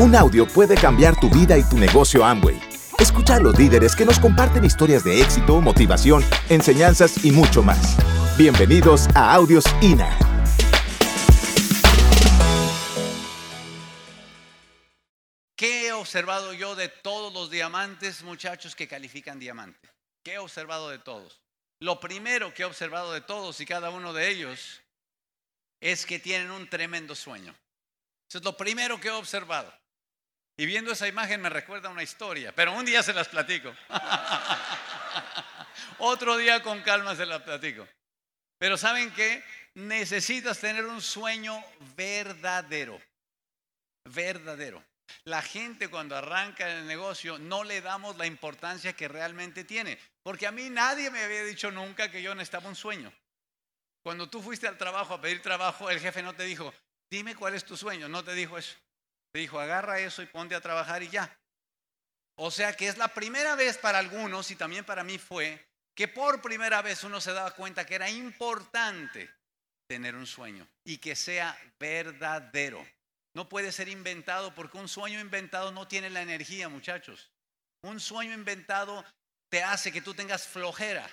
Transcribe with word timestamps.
Un 0.00 0.14
audio 0.14 0.46
puede 0.46 0.76
cambiar 0.76 1.18
tu 1.18 1.28
vida 1.28 1.58
y 1.58 1.68
tu 1.68 1.76
negocio 1.76 2.24
Amway. 2.24 2.56
Escucha 3.00 3.34
a 3.34 3.40
los 3.40 3.58
líderes 3.58 3.96
que 3.96 4.04
nos 4.04 4.20
comparten 4.20 4.64
historias 4.64 5.02
de 5.02 5.20
éxito, 5.20 5.60
motivación, 5.60 6.22
enseñanzas 6.48 7.24
y 7.24 7.32
mucho 7.32 7.64
más. 7.64 7.96
Bienvenidos 8.38 9.08
a 9.16 9.34
Audios 9.34 9.64
INA. 9.82 10.16
¿Qué 15.56 15.88
he 15.88 15.92
observado 15.92 16.52
yo 16.52 16.76
de 16.76 16.88
todos 16.88 17.32
los 17.32 17.50
diamantes, 17.50 18.22
muchachos, 18.22 18.76
que 18.76 18.86
califican 18.86 19.40
diamante? 19.40 19.88
¿Qué 20.22 20.34
he 20.34 20.38
observado 20.38 20.90
de 20.90 21.00
todos? 21.00 21.40
Lo 21.80 21.98
primero 21.98 22.54
que 22.54 22.62
he 22.62 22.66
observado 22.66 23.12
de 23.12 23.20
todos 23.20 23.60
y 23.60 23.66
cada 23.66 23.90
uno 23.90 24.12
de 24.12 24.28
ellos 24.28 24.80
es 25.80 26.06
que 26.06 26.20
tienen 26.20 26.52
un 26.52 26.70
tremendo 26.70 27.16
sueño. 27.16 27.52
Eso 28.28 28.38
es 28.38 28.44
lo 28.44 28.56
primero 28.56 29.00
que 29.00 29.08
he 29.08 29.10
observado. 29.10 29.72
Y 30.60 30.66
viendo 30.66 30.90
esa 30.90 31.06
imagen 31.06 31.40
me 31.40 31.48
recuerda 31.48 31.88
una 31.88 32.02
historia, 32.02 32.52
pero 32.52 32.72
un 32.72 32.84
día 32.84 33.00
se 33.04 33.12
las 33.12 33.28
platico. 33.28 33.72
Otro 35.98 36.36
día 36.36 36.64
con 36.64 36.82
calma 36.82 37.14
se 37.14 37.26
las 37.26 37.42
platico. 37.42 37.86
Pero 38.58 38.76
¿saben 38.76 39.12
qué? 39.12 39.44
Necesitas 39.74 40.58
tener 40.58 40.84
un 40.84 41.00
sueño 41.00 41.64
verdadero. 41.96 43.00
Verdadero. 44.06 44.82
La 45.22 45.42
gente 45.42 45.88
cuando 45.88 46.16
arranca 46.16 46.68
el 46.68 46.88
negocio 46.88 47.38
no 47.38 47.62
le 47.62 47.80
damos 47.80 48.18
la 48.18 48.26
importancia 48.26 48.94
que 48.94 49.06
realmente 49.06 49.62
tiene. 49.62 49.96
Porque 50.24 50.48
a 50.48 50.50
mí 50.50 50.70
nadie 50.70 51.08
me 51.12 51.22
había 51.22 51.44
dicho 51.44 51.70
nunca 51.70 52.10
que 52.10 52.20
yo 52.20 52.34
necesitaba 52.34 52.68
un 52.68 52.74
sueño. 52.74 53.12
Cuando 54.02 54.28
tú 54.28 54.42
fuiste 54.42 54.66
al 54.66 54.76
trabajo 54.76 55.14
a 55.14 55.20
pedir 55.20 55.40
trabajo, 55.40 55.88
el 55.88 56.00
jefe 56.00 56.20
no 56.20 56.34
te 56.34 56.42
dijo, 56.42 56.74
dime 57.08 57.36
cuál 57.36 57.54
es 57.54 57.64
tu 57.64 57.76
sueño. 57.76 58.08
No 58.08 58.24
te 58.24 58.34
dijo 58.34 58.58
eso. 58.58 58.74
Dijo, 59.32 59.60
agarra 59.60 60.00
eso 60.00 60.22
y 60.22 60.26
ponte 60.26 60.54
a 60.54 60.60
trabajar 60.60 61.02
y 61.02 61.08
ya. 61.08 61.38
O 62.36 62.50
sea 62.50 62.72
que 62.74 62.88
es 62.88 62.96
la 62.96 63.08
primera 63.08 63.54
vez 63.56 63.78
para 63.78 63.98
algunos 63.98 64.50
y 64.50 64.56
también 64.56 64.84
para 64.84 65.04
mí 65.04 65.18
fue 65.18 65.66
que 65.94 66.06
por 66.06 66.40
primera 66.40 66.82
vez 66.82 67.02
uno 67.02 67.20
se 67.20 67.32
daba 67.32 67.50
cuenta 67.54 67.84
que 67.84 67.96
era 67.96 68.08
importante 68.08 69.28
tener 69.88 70.14
un 70.14 70.26
sueño 70.26 70.68
y 70.84 70.98
que 70.98 71.16
sea 71.16 71.58
verdadero. 71.80 72.86
No 73.34 73.48
puede 73.48 73.72
ser 73.72 73.88
inventado 73.88 74.54
porque 74.54 74.78
un 74.78 74.88
sueño 74.88 75.18
inventado 75.18 75.72
no 75.72 75.88
tiene 75.88 76.10
la 76.10 76.22
energía, 76.22 76.68
muchachos. 76.68 77.32
Un 77.82 77.98
sueño 77.98 78.32
inventado 78.32 79.04
te 79.48 79.62
hace 79.62 79.90
que 79.90 80.00
tú 80.00 80.14
tengas 80.14 80.46
flojera. 80.46 81.08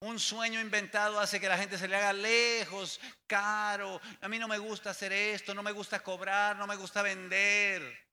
Un 0.00 0.20
sueño 0.20 0.60
inventado 0.60 1.18
hace 1.18 1.40
que 1.40 1.48
la 1.48 1.58
gente 1.58 1.76
se 1.76 1.88
le 1.88 1.96
haga 1.96 2.12
lejos, 2.12 3.00
caro. 3.26 4.00
A 4.20 4.28
mí 4.28 4.38
no 4.38 4.46
me 4.46 4.58
gusta 4.58 4.90
hacer 4.90 5.12
esto, 5.12 5.54
no 5.54 5.62
me 5.62 5.72
gusta 5.72 6.00
cobrar, 6.00 6.56
no 6.56 6.68
me 6.68 6.76
gusta 6.76 7.02
vender. 7.02 8.06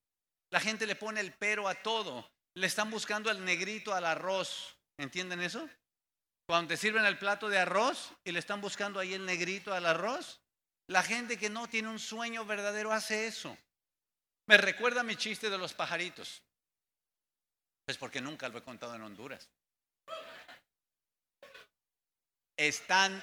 La 0.49 0.59
gente 0.59 0.87
le 0.87 0.95
pone 0.95 1.19
el 1.19 1.33
pero 1.33 1.67
a 1.67 1.75
todo. 1.75 2.27
Le 2.55 2.65
están 2.65 2.89
buscando 2.89 3.29
el 3.29 3.43
negrito 3.45 3.93
al 3.93 4.05
arroz. 4.05 4.75
¿Entienden 4.97 5.41
eso? 5.41 5.69
Cuando 6.47 6.69
te 6.69 6.77
sirven 6.77 7.05
el 7.05 7.19
plato 7.19 7.49
de 7.49 7.59
arroz 7.59 8.13
y 8.23 8.31
le 8.31 8.39
están 8.39 8.61
buscando 8.61 8.99
ahí 8.99 9.13
el 9.13 9.25
negrito 9.25 9.71
al 9.73 9.85
arroz, 9.85 10.41
la 10.87 11.03
gente 11.03 11.37
que 11.37 11.49
no 11.49 11.67
tiene 11.67 11.89
un 11.89 11.99
sueño 11.99 12.45
verdadero 12.45 12.93
hace 12.93 13.27
eso. 13.27 13.55
Me 14.47 14.57
recuerda 14.57 15.03
mi 15.03 15.15
chiste 15.15 15.51
de 15.51 15.57
los 15.57 15.73
pajaritos. 15.73 16.41
Pues 17.85 17.97
porque 17.97 18.21
nunca 18.21 18.49
lo 18.49 18.57
he 18.57 18.63
contado 18.63 18.95
en 18.95 19.03
Honduras 19.03 19.49
están... 22.57 23.21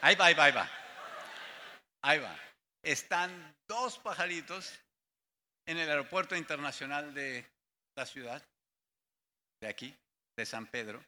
Ahí 0.00 0.14
va, 0.16 0.26
ahí 0.26 0.34
va, 0.34 0.44
ahí 0.44 0.52
va. 0.52 0.70
Ahí 2.02 2.18
va. 2.18 2.36
Están 2.82 3.56
dos 3.68 3.98
pajaritos 3.98 4.72
en 5.66 5.78
el 5.78 5.88
aeropuerto 5.88 6.34
internacional 6.34 7.12
de 7.14 7.46
la 7.96 8.06
ciudad, 8.06 8.42
de 9.60 9.68
aquí, 9.68 9.94
de 10.36 10.46
San 10.46 10.66
Pedro, 10.66 11.04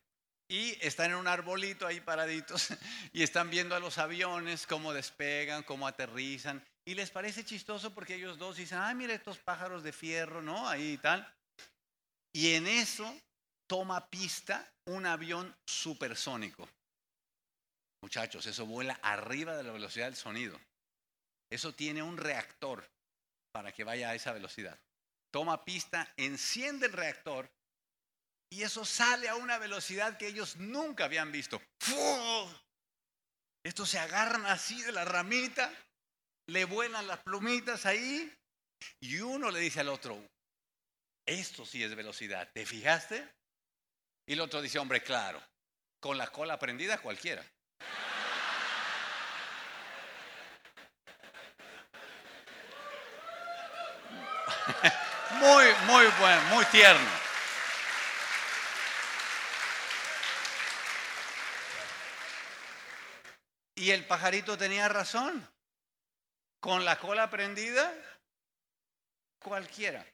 y 0.48 0.76
están 0.86 1.12
en 1.12 1.16
un 1.16 1.26
arbolito 1.26 1.86
ahí 1.86 2.00
paraditos 2.00 2.68
y 3.12 3.22
están 3.22 3.48
viendo 3.48 3.74
a 3.74 3.80
los 3.80 3.96
aviones, 3.96 4.66
cómo 4.66 4.92
despegan, 4.92 5.62
cómo 5.62 5.86
aterrizan, 5.86 6.62
y 6.84 6.94
les 6.94 7.10
parece 7.10 7.44
chistoso 7.44 7.94
porque 7.94 8.16
ellos 8.16 8.38
dos 8.38 8.56
dicen, 8.56 8.78
ah, 8.78 8.92
mira 8.92 9.14
estos 9.14 9.38
pájaros 9.38 9.82
de 9.82 9.92
fierro, 9.92 10.42
¿no? 10.42 10.68
Ahí 10.68 10.92
y 10.92 10.98
tal. 10.98 11.32
Y 12.32 12.54
en 12.54 12.66
eso 12.66 13.16
toma 13.72 14.06
pista 14.10 14.70
un 14.84 15.06
avión 15.06 15.56
supersónico. 15.64 16.68
Muchachos, 18.02 18.44
eso 18.44 18.66
vuela 18.66 19.00
arriba 19.02 19.56
de 19.56 19.62
la 19.62 19.72
velocidad 19.72 20.04
del 20.04 20.14
sonido. 20.14 20.60
Eso 21.50 21.72
tiene 21.72 22.02
un 22.02 22.18
reactor 22.18 22.86
para 23.50 23.72
que 23.72 23.82
vaya 23.82 24.10
a 24.10 24.14
esa 24.14 24.34
velocidad. 24.34 24.78
Toma 25.32 25.64
pista, 25.64 26.12
enciende 26.18 26.84
el 26.84 26.92
reactor 26.92 27.50
y 28.50 28.62
eso 28.62 28.84
sale 28.84 29.30
a 29.30 29.36
una 29.36 29.56
velocidad 29.56 30.18
que 30.18 30.26
ellos 30.26 30.56
nunca 30.56 31.06
habían 31.06 31.32
visto. 31.32 31.58
Estos 33.64 33.88
se 33.88 33.98
agarran 33.98 34.44
así 34.44 34.82
de 34.82 34.92
la 34.92 35.06
ramita, 35.06 35.72
le 36.46 36.66
vuelan 36.66 37.06
las 37.06 37.20
plumitas 37.22 37.86
ahí 37.86 38.30
y 39.00 39.20
uno 39.20 39.50
le 39.50 39.60
dice 39.60 39.80
al 39.80 39.88
otro, 39.88 40.22
esto 41.26 41.64
sí 41.64 41.82
es 41.82 41.94
velocidad. 41.94 42.50
¿Te 42.52 42.66
fijaste? 42.66 43.26
Y 44.26 44.34
el 44.34 44.40
otro 44.40 44.62
dice, 44.62 44.78
hombre, 44.78 45.02
claro, 45.02 45.42
con 46.00 46.16
la 46.16 46.28
cola 46.28 46.58
prendida 46.58 46.98
cualquiera. 46.98 47.44
muy, 55.40 55.64
muy 55.86 56.06
bueno, 56.20 56.42
muy 56.54 56.64
tierno. 56.66 57.22
Y 63.74 63.90
el 63.90 64.06
pajarito 64.06 64.56
tenía 64.56 64.88
razón. 64.88 65.48
Con 66.60 66.84
la 66.84 67.00
cola 67.00 67.28
prendida, 67.28 67.92
cualquiera. 69.40 70.06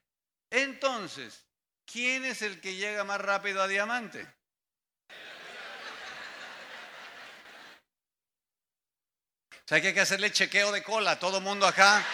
Entonces, 0.49 1.48
¿Quién 1.91 2.27
es 2.27 2.43
el 2.43 2.61
que 2.61 2.75
llega 2.75 3.03
más 3.03 3.19
rápido 3.19 3.63
a 3.63 3.67
diamante? 3.69 4.27
O 9.51 9.69
sea, 9.69 9.81
que 9.81 9.89
hay 9.89 9.95
que 9.95 10.01
hacerle 10.01 10.31
chequeo 10.31 10.71
de 10.71 10.83
cola 10.83 11.13
a 11.13 11.19
todo 11.19 11.41
mundo 11.41 11.67
acá. 11.67 12.05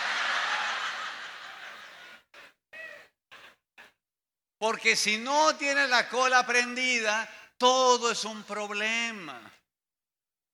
Porque 4.59 4.95
si 4.95 5.19
no 5.19 5.57
tiene 5.57 5.89
la 5.89 6.09
cola 6.09 6.47
prendida, 6.47 7.29
todo 7.59 8.13
es 8.13 8.25
un 8.25 8.45
problema. 8.45 9.53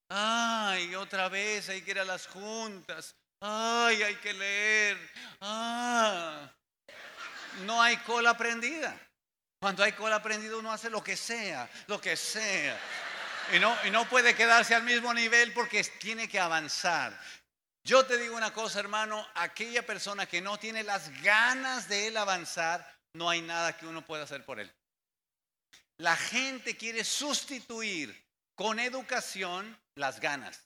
Ay, 0.09 0.95
otra 0.95 1.29
vez 1.29 1.69
hay 1.69 1.83
que 1.83 1.91
ir 1.91 1.99
a 1.99 2.05
las 2.05 2.25
juntas. 2.25 3.15
Ay, 3.39 4.01
hay 4.01 4.15
que 4.15 4.33
leer. 4.33 5.11
Ah, 5.41 6.51
no 7.65 7.81
hay 7.81 7.97
cola 7.97 8.35
prendida. 8.35 8.99
Cuando 9.61 9.83
hay 9.83 9.91
cola 9.91 10.23
prendida 10.23 10.57
uno 10.57 10.71
hace 10.71 10.89
lo 10.89 11.03
que 11.03 11.15
sea, 11.15 11.69
lo 11.85 12.01
que 12.01 12.17
sea. 12.17 12.79
Y 13.53 13.59
no, 13.59 13.77
y 13.85 13.91
no 13.91 14.09
puede 14.09 14.33
quedarse 14.33 14.73
al 14.73 14.81
mismo 14.81 15.13
nivel 15.13 15.53
porque 15.53 15.83
tiene 15.83 16.27
que 16.27 16.39
avanzar. 16.39 17.15
Yo 17.83 18.03
te 18.07 18.17
digo 18.17 18.35
una 18.35 18.51
cosa, 18.53 18.79
hermano, 18.79 19.23
aquella 19.35 19.85
persona 19.85 20.25
que 20.25 20.41
no 20.41 20.57
tiene 20.57 20.81
las 20.81 21.11
ganas 21.21 21.87
de 21.87 22.07
él 22.07 22.17
avanzar, 22.17 22.91
no 23.13 23.29
hay 23.29 23.43
nada 23.43 23.77
que 23.77 23.85
uno 23.85 24.03
pueda 24.03 24.23
hacer 24.23 24.43
por 24.43 24.59
él. 24.59 24.73
La 25.97 26.17
gente 26.17 26.75
quiere 26.75 27.03
sustituir 27.03 28.19
con 28.55 28.79
educación 28.79 29.79
las 29.93 30.19
ganas. 30.19 30.59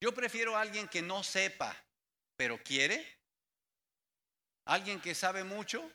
Yo 0.00 0.12
prefiero 0.12 0.56
a 0.56 0.62
alguien 0.62 0.88
que 0.88 1.02
no 1.02 1.22
sepa, 1.22 1.76
pero 2.36 2.58
quiere. 2.58 3.06
Alguien 4.64 5.00
que 5.00 5.14
sabe 5.14 5.44
mucho, 5.44 5.88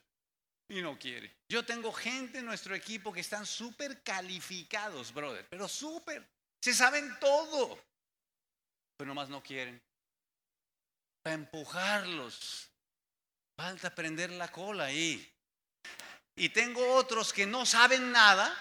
y 0.69 0.81
no 0.81 0.97
quiere. 0.97 1.35
Yo 1.49 1.65
tengo 1.65 1.91
gente 1.91 2.39
en 2.39 2.45
nuestro 2.45 2.75
equipo 2.75 3.13
que 3.13 3.21
están 3.21 3.45
súper 3.45 4.01
calificados, 4.03 5.13
brother, 5.13 5.45
pero 5.49 5.67
súper. 5.67 6.27
Se 6.61 6.73
saben 6.73 7.17
todo, 7.19 7.79
pero 8.97 9.07
nomás 9.07 9.29
no 9.29 9.43
quieren. 9.43 9.81
Para 11.21 11.35
empujarlos, 11.35 12.69
falta 13.55 13.93
prender 13.93 14.31
la 14.31 14.51
cola 14.51 14.85
ahí. 14.85 15.29
Y 16.35 16.49
tengo 16.49 16.95
otros 16.95 17.31
que 17.31 17.45
no 17.45 17.65
saben 17.65 18.11
nada, 18.11 18.51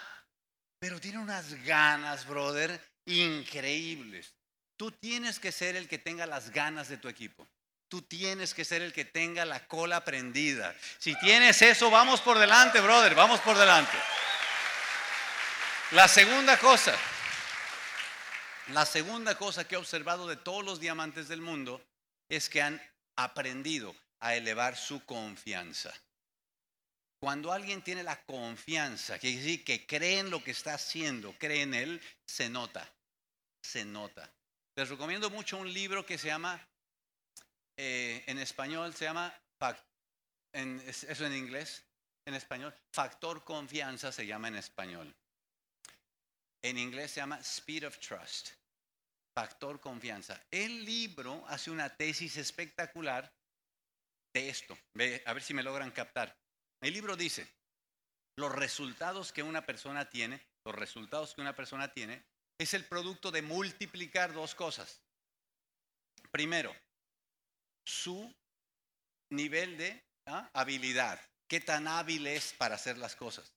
pero 0.79 0.99
tienen 0.99 1.21
unas 1.21 1.53
ganas, 1.63 2.27
brother, 2.27 2.79
increíbles. 3.05 4.33
Tú 4.77 4.91
tienes 4.91 5.39
que 5.39 5.51
ser 5.51 5.75
el 5.75 5.87
que 5.87 5.97
tenga 5.97 6.25
las 6.25 6.51
ganas 6.51 6.89
de 6.89 6.97
tu 6.97 7.07
equipo. 7.07 7.47
Tú 7.93 8.01
tienes 8.01 8.55
que 8.55 8.65
ser 8.65 8.81
el 8.81 8.91
que 8.91 9.05
tenga 9.05 9.45
la 9.45 9.67
cola 9.67 10.03
prendida. 10.03 10.75
Si 10.97 11.13
tienes 11.19 11.61
eso, 11.61 11.91
vamos 11.91 12.21
por 12.21 12.39
delante, 12.39 12.81
brother, 12.81 13.13
vamos 13.13 13.39
por 13.41 13.55
delante. 13.55 13.95
La 15.91 16.07
segunda 16.07 16.57
cosa, 16.57 16.97
la 18.69 18.87
segunda 18.87 19.37
cosa 19.37 19.67
que 19.67 19.75
he 19.75 19.77
observado 19.77 20.27
de 20.27 20.37
todos 20.37 20.65
los 20.65 20.79
diamantes 20.79 21.27
del 21.27 21.41
mundo 21.41 21.85
es 22.29 22.49
que 22.49 22.63
han 22.63 22.81
aprendido 23.15 23.95
a 24.21 24.33
elevar 24.33 24.75
su 24.75 25.05
confianza. 25.05 25.93
Cuando 27.19 27.51
alguien 27.51 27.83
tiene 27.83 28.01
la 28.01 28.19
confianza, 28.23 29.19
que 29.19 29.35
decir 29.35 29.63
que 29.63 29.85
cree 29.85 30.17
en 30.17 30.31
lo 30.31 30.43
que 30.43 30.49
está 30.49 30.73
haciendo, 30.73 31.31
cree 31.37 31.61
en 31.61 31.75
él, 31.75 32.01
se 32.25 32.49
nota, 32.49 32.91
se 33.61 33.85
nota. 33.85 34.27
Les 34.75 34.89
recomiendo 34.89 35.29
mucho 35.29 35.57
un 35.57 35.71
libro 35.71 36.07
que 36.07 36.17
se 36.17 36.29
llama, 36.29 36.59
eh, 37.77 38.23
en 38.27 38.37
español 38.39 38.93
se 38.93 39.05
llama, 39.05 39.33
eso 40.53 41.25
en 41.25 41.35
inglés, 41.35 41.83
en 42.25 42.35
español, 42.35 42.73
Factor 42.91 43.43
Confianza 43.43 44.11
se 44.11 44.25
llama 44.25 44.47
en 44.47 44.55
español. 44.55 45.13
En 46.63 46.77
inglés 46.77 47.11
se 47.11 47.19
llama 47.19 47.39
Speed 47.39 47.87
of 47.87 47.99
Trust, 47.99 48.51
Factor 49.35 49.79
Confianza. 49.81 50.41
El 50.49 50.85
libro 50.85 51.43
hace 51.47 51.71
una 51.71 51.89
tesis 51.89 52.37
espectacular 52.37 53.33
de 54.33 54.49
esto. 54.49 54.77
A 55.25 55.33
ver 55.33 55.43
si 55.43 55.53
me 55.53 55.63
logran 55.63 55.91
captar. 55.91 56.37
El 56.81 56.93
libro 56.93 57.15
dice, 57.15 57.47
los 58.37 58.51
resultados 58.51 59.33
que 59.33 59.43
una 59.43 59.65
persona 59.65 60.09
tiene, 60.09 60.41
los 60.65 60.75
resultados 60.75 61.33
que 61.33 61.41
una 61.41 61.55
persona 61.55 61.91
tiene, 61.93 62.23
es 62.57 62.73
el 62.73 62.85
producto 62.85 63.31
de 63.31 63.41
multiplicar 63.41 64.33
dos 64.33 64.55
cosas. 64.55 65.01
Primero, 66.31 66.73
su 67.85 68.33
nivel 69.31 69.77
de 69.77 70.03
¿ah? 70.27 70.49
habilidad, 70.53 71.19
qué 71.47 71.59
tan 71.59 71.87
hábil 71.87 72.27
es 72.27 72.53
para 72.53 72.75
hacer 72.75 72.97
las 72.97 73.15
cosas. 73.15 73.53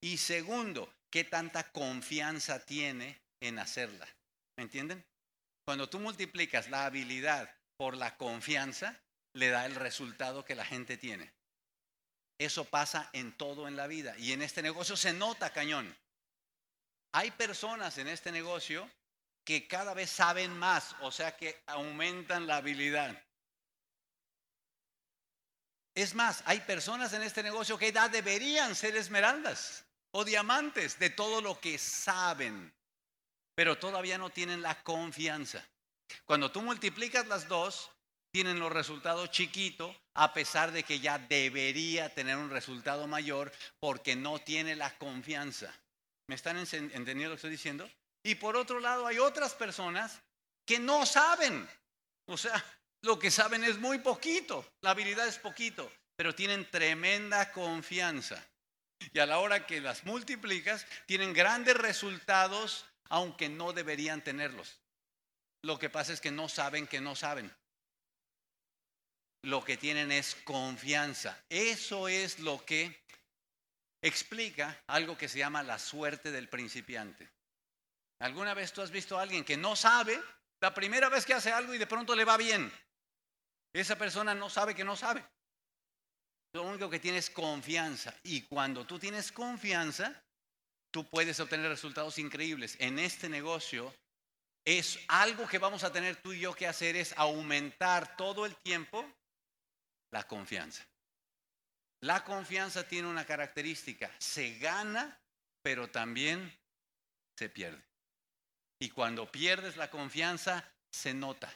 Y 0.00 0.18
segundo, 0.18 0.92
qué 1.10 1.24
tanta 1.24 1.70
confianza 1.72 2.64
tiene 2.64 3.20
en 3.40 3.58
hacerla. 3.58 4.08
¿Me 4.56 4.64
entienden? 4.64 5.04
Cuando 5.64 5.88
tú 5.88 5.98
multiplicas 5.98 6.70
la 6.70 6.86
habilidad 6.86 7.54
por 7.76 7.96
la 7.96 8.16
confianza, 8.16 8.98
le 9.34 9.48
da 9.48 9.66
el 9.66 9.74
resultado 9.74 10.44
que 10.44 10.54
la 10.54 10.64
gente 10.64 10.96
tiene. 10.96 11.32
Eso 12.40 12.64
pasa 12.64 13.10
en 13.12 13.36
todo 13.36 13.66
en 13.66 13.76
la 13.76 13.86
vida. 13.86 14.16
Y 14.18 14.32
en 14.32 14.42
este 14.42 14.62
negocio 14.62 14.96
se 14.96 15.12
nota 15.12 15.52
cañón. 15.52 15.94
Hay 17.12 17.30
personas 17.32 17.98
en 17.98 18.08
este 18.08 18.30
negocio 18.30 18.88
que 19.44 19.66
cada 19.66 19.94
vez 19.94 20.10
saben 20.10 20.56
más, 20.56 20.94
o 21.00 21.10
sea 21.10 21.36
que 21.36 21.62
aumentan 21.66 22.46
la 22.46 22.56
habilidad. 22.56 23.20
Es 25.98 26.14
más, 26.14 26.44
hay 26.46 26.60
personas 26.60 27.12
en 27.12 27.22
este 27.22 27.42
negocio 27.42 27.76
que 27.76 27.90
ya 27.90 28.08
deberían 28.08 28.76
ser 28.76 28.96
esmeraldas 28.96 29.84
o 30.12 30.24
diamantes 30.24 30.96
de 31.00 31.10
todo 31.10 31.40
lo 31.40 31.58
que 31.58 31.76
saben, 31.76 32.72
pero 33.56 33.78
todavía 33.78 34.16
no 34.16 34.30
tienen 34.30 34.62
la 34.62 34.80
confianza. 34.84 35.66
Cuando 36.24 36.52
tú 36.52 36.62
multiplicas 36.62 37.26
las 37.26 37.48
dos, 37.48 37.90
tienen 38.30 38.60
los 38.60 38.70
resultados 38.70 39.32
chiquitos, 39.32 39.96
a 40.14 40.32
pesar 40.32 40.70
de 40.70 40.84
que 40.84 41.00
ya 41.00 41.18
debería 41.18 42.14
tener 42.14 42.36
un 42.36 42.50
resultado 42.50 43.08
mayor 43.08 43.50
porque 43.80 44.14
no 44.14 44.38
tiene 44.38 44.76
la 44.76 44.96
confianza. 44.98 45.74
¿Me 46.28 46.36
están 46.36 46.58
entendiendo 46.58 47.24
lo 47.24 47.30
que 47.30 47.34
estoy 47.38 47.50
diciendo? 47.50 47.90
Y 48.22 48.36
por 48.36 48.56
otro 48.56 48.78
lado, 48.78 49.04
hay 49.04 49.18
otras 49.18 49.52
personas 49.52 50.20
que 50.64 50.78
no 50.78 51.04
saben. 51.04 51.68
O 52.26 52.36
sea, 52.36 52.64
lo 53.02 53.18
que 53.18 53.30
saben 53.30 53.64
es 53.64 53.78
muy 53.78 53.98
poquito, 53.98 54.66
la 54.82 54.90
habilidad 54.90 55.26
es 55.28 55.38
poquito, 55.38 55.90
pero 56.16 56.34
tienen 56.34 56.68
tremenda 56.70 57.52
confianza. 57.52 58.44
Y 59.12 59.18
a 59.20 59.26
la 59.26 59.38
hora 59.38 59.66
que 59.66 59.80
las 59.80 60.04
multiplicas, 60.04 60.86
tienen 61.06 61.32
grandes 61.32 61.76
resultados, 61.76 62.84
aunque 63.08 63.48
no 63.48 63.72
deberían 63.72 64.22
tenerlos. 64.22 64.80
Lo 65.62 65.78
que 65.78 65.90
pasa 65.90 66.12
es 66.12 66.20
que 66.20 66.30
no 66.30 66.48
saben 66.48 66.86
que 66.86 67.00
no 67.00 67.14
saben 67.14 67.52
lo 69.42 69.64
que 69.64 69.76
tienen 69.76 70.12
es 70.12 70.34
confianza. 70.44 71.40
Eso 71.48 72.08
es 72.08 72.38
lo 72.40 72.64
que 72.64 73.04
explica 74.02 74.82
algo 74.86 75.16
que 75.16 75.28
se 75.28 75.38
llama 75.38 75.62
la 75.62 75.78
suerte 75.78 76.30
del 76.30 76.48
principiante. 76.48 77.28
¿Alguna 78.20 78.54
vez 78.54 78.72
tú 78.72 78.82
has 78.82 78.90
visto 78.90 79.18
a 79.18 79.22
alguien 79.22 79.44
que 79.44 79.56
no 79.56 79.76
sabe 79.76 80.20
la 80.60 80.74
primera 80.74 81.08
vez 81.08 81.24
que 81.24 81.34
hace 81.34 81.52
algo 81.52 81.72
y 81.74 81.78
de 81.78 81.86
pronto 81.86 82.14
le 82.14 82.24
va 82.24 82.36
bien? 82.36 82.70
Esa 83.72 83.96
persona 83.96 84.34
no 84.34 84.48
sabe 84.48 84.74
que 84.74 84.84
no 84.84 84.96
sabe. 84.96 85.24
Lo 86.52 86.62
único 86.62 86.88
que 86.88 87.00
tiene 87.00 87.18
es 87.18 87.30
confianza. 87.30 88.14
Y 88.22 88.42
cuando 88.42 88.86
tú 88.86 88.98
tienes 88.98 89.30
confianza, 89.30 90.22
tú 90.90 91.08
puedes 91.08 91.38
obtener 91.40 91.68
resultados 91.68 92.18
increíbles. 92.18 92.76
En 92.80 92.98
este 92.98 93.28
negocio 93.28 93.94
es 94.64 94.98
algo 95.08 95.46
que 95.46 95.58
vamos 95.58 95.84
a 95.84 95.92
tener 95.92 96.16
tú 96.16 96.32
y 96.32 96.40
yo 96.40 96.54
que 96.54 96.66
hacer 96.66 96.96
es 96.96 97.12
aumentar 97.16 98.16
todo 98.16 98.46
el 98.46 98.56
tiempo 98.56 99.04
la 100.10 100.26
confianza. 100.26 100.86
La 102.00 102.24
confianza 102.24 102.86
tiene 102.86 103.08
una 103.08 103.24
característica, 103.24 104.10
se 104.18 104.58
gana, 104.58 105.20
pero 105.62 105.90
también 105.90 106.56
se 107.36 107.48
pierde. 107.48 107.82
Y 108.80 108.90
cuando 108.90 109.30
pierdes 109.30 109.76
la 109.76 109.90
confianza, 109.90 110.64
se 110.90 111.12
nota. 111.12 111.52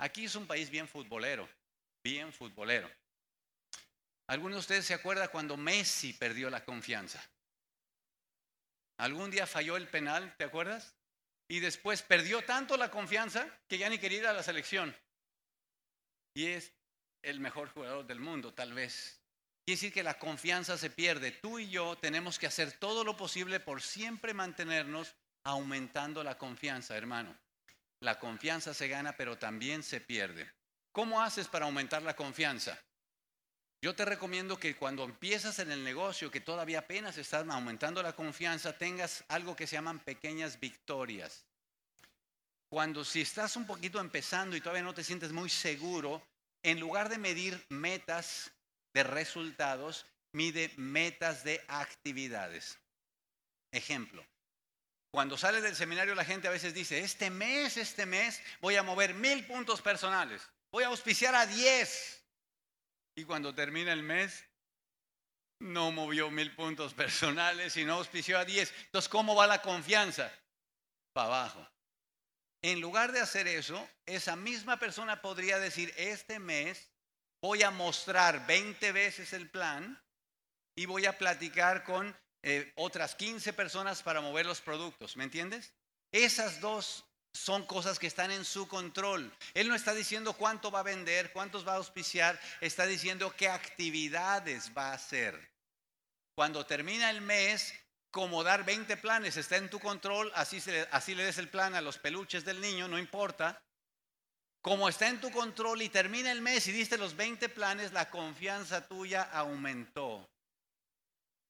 Aquí 0.00 0.24
es 0.24 0.34
un 0.34 0.46
país 0.46 0.70
bien 0.70 0.88
futbolero, 0.88 1.46
bien 2.02 2.32
futbolero. 2.32 2.90
¿Alguno 4.28 4.54
de 4.54 4.60
ustedes 4.60 4.86
se 4.86 4.94
acuerda 4.94 5.28
cuando 5.28 5.58
Messi 5.58 6.14
perdió 6.14 6.48
la 6.48 6.64
confianza? 6.64 7.22
Algún 8.96 9.30
día 9.30 9.46
falló 9.46 9.76
el 9.76 9.88
penal, 9.88 10.34
¿te 10.38 10.44
acuerdas? 10.44 10.96
Y 11.48 11.60
después 11.60 12.00
perdió 12.00 12.42
tanto 12.42 12.78
la 12.78 12.90
confianza 12.90 13.46
que 13.68 13.76
ya 13.76 13.90
ni 13.90 13.98
quería 13.98 14.18
ir 14.20 14.26
a 14.26 14.32
la 14.32 14.42
selección. 14.42 14.96
Y 16.34 16.46
es 16.46 16.72
el 17.20 17.38
mejor 17.38 17.68
jugador 17.68 18.06
del 18.06 18.20
mundo, 18.20 18.54
tal 18.54 18.72
vez. 18.72 19.20
Quiere 19.66 19.76
decir 19.76 19.92
que 19.92 20.02
la 20.02 20.18
confianza 20.18 20.78
se 20.78 20.88
pierde. 20.88 21.32
Tú 21.32 21.58
y 21.58 21.68
yo 21.68 21.98
tenemos 21.98 22.38
que 22.38 22.46
hacer 22.46 22.72
todo 22.72 23.04
lo 23.04 23.18
posible 23.18 23.60
por 23.60 23.82
siempre 23.82 24.32
mantenernos 24.32 25.14
aumentando 25.44 26.24
la 26.24 26.38
confianza, 26.38 26.96
hermano. 26.96 27.38
La 28.00 28.18
confianza 28.18 28.72
se 28.72 28.88
gana, 28.88 29.16
pero 29.16 29.38
también 29.38 29.82
se 29.82 30.00
pierde. 30.00 30.50
¿Cómo 30.92 31.20
haces 31.22 31.48
para 31.48 31.66
aumentar 31.66 32.02
la 32.02 32.16
confianza? 32.16 32.78
Yo 33.82 33.94
te 33.94 34.04
recomiendo 34.04 34.58
que 34.58 34.76
cuando 34.76 35.04
empiezas 35.04 35.58
en 35.58 35.70
el 35.70 35.84
negocio, 35.84 36.30
que 36.30 36.40
todavía 36.40 36.80
apenas 36.80 37.16
estás 37.16 37.48
aumentando 37.48 38.02
la 38.02 38.14
confianza, 38.14 38.76
tengas 38.76 39.24
algo 39.28 39.56
que 39.56 39.66
se 39.66 39.76
llaman 39.76 40.00
pequeñas 40.00 40.60
victorias. 40.60 41.46
Cuando 42.70 43.04
si 43.04 43.22
estás 43.22 43.56
un 43.56 43.66
poquito 43.66 44.00
empezando 44.00 44.54
y 44.54 44.60
todavía 44.60 44.82
no 44.82 44.94
te 44.94 45.04
sientes 45.04 45.32
muy 45.32 45.48
seguro, 45.48 46.22
en 46.62 46.78
lugar 46.78 47.08
de 47.08 47.18
medir 47.18 47.64
metas 47.68 48.52
de 48.94 49.02
resultados, 49.02 50.06
mide 50.32 50.72
metas 50.76 51.42
de 51.42 51.64
actividades. 51.68 52.78
Ejemplo, 53.72 54.24
cuando 55.10 55.36
sales 55.36 55.62
del 55.62 55.74
seminario 55.74 56.14
la 56.14 56.24
gente 56.24 56.48
a 56.48 56.52
veces 56.52 56.72
dice, 56.72 57.00
este 57.00 57.30
mes, 57.30 57.76
este 57.76 58.06
mes 58.06 58.40
voy 58.60 58.76
a 58.76 58.82
mover 58.82 59.14
mil 59.14 59.44
puntos 59.46 59.82
personales, 59.82 60.48
voy 60.70 60.84
a 60.84 60.88
auspiciar 60.88 61.34
a 61.34 61.46
diez. 61.46 62.24
Y 63.16 63.24
cuando 63.24 63.54
termina 63.54 63.92
el 63.92 64.02
mes, 64.02 64.44
no 65.58 65.90
movió 65.90 66.30
mil 66.30 66.54
puntos 66.54 66.94
personales 66.94 67.76
y 67.76 67.84
no 67.84 67.94
auspició 67.94 68.38
a 68.38 68.44
diez. 68.44 68.72
Entonces, 68.86 69.08
¿cómo 69.08 69.34
va 69.34 69.46
la 69.46 69.62
confianza? 69.62 70.32
Para 71.12 71.26
abajo. 71.26 71.68
En 72.62 72.80
lugar 72.80 73.12
de 73.12 73.20
hacer 73.20 73.48
eso, 73.48 73.88
esa 74.06 74.36
misma 74.36 74.78
persona 74.78 75.20
podría 75.20 75.58
decir, 75.58 75.92
este 75.96 76.38
mes 76.38 76.90
voy 77.42 77.62
a 77.62 77.70
mostrar 77.70 78.46
20 78.46 78.92
veces 78.92 79.32
el 79.32 79.50
plan 79.50 80.00
y 80.76 80.86
voy 80.86 81.06
a 81.06 81.18
platicar 81.18 81.84
con 81.84 82.16
eh, 82.42 82.72
otras 82.76 83.14
15 83.14 83.52
personas 83.52 84.02
para 84.02 84.20
mover 84.20 84.46
los 84.46 84.60
productos. 84.60 85.16
¿Me 85.16 85.24
entiendes? 85.24 85.72
Esas 86.12 86.60
dos 86.60 87.04
son 87.32 87.64
cosas 87.66 87.98
que 87.98 88.06
están 88.06 88.30
en 88.30 88.44
su 88.44 88.66
control. 88.66 89.32
Él 89.54 89.68
no 89.68 89.74
está 89.74 89.94
diciendo 89.94 90.32
cuánto 90.32 90.70
va 90.70 90.80
a 90.80 90.84
vender, 90.84 91.32
cuántos 91.32 91.66
va 91.66 91.74
a 91.74 91.76
auspiciar, 91.76 92.40
está 92.60 92.86
diciendo 92.86 93.34
qué 93.36 93.48
actividades 93.48 94.72
va 94.76 94.90
a 94.90 94.94
hacer. 94.94 95.50
Cuando 96.34 96.66
termina 96.66 97.10
el 97.10 97.20
mes, 97.20 97.74
como 98.10 98.42
dar 98.42 98.64
20 98.64 98.96
planes, 98.96 99.36
está 99.36 99.56
en 99.56 99.70
tu 99.70 99.78
control, 99.78 100.32
así, 100.34 100.62
así 100.90 101.14
le 101.14 101.24
des 101.24 101.38
el 101.38 101.48
plan 101.48 101.74
a 101.74 101.80
los 101.80 101.98
peluches 101.98 102.44
del 102.44 102.60
niño, 102.60 102.88
no 102.88 102.98
importa. 102.98 103.62
Como 104.62 104.88
está 104.88 105.08
en 105.08 105.20
tu 105.20 105.30
control 105.30 105.82
y 105.82 105.88
termina 105.88 106.32
el 106.32 106.42
mes 106.42 106.66
y 106.66 106.72
diste 106.72 106.98
los 106.98 107.16
20 107.16 107.48
planes, 107.50 107.92
la 107.92 108.10
confianza 108.10 108.86
tuya 108.86 109.22
aumentó. 109.22 110.29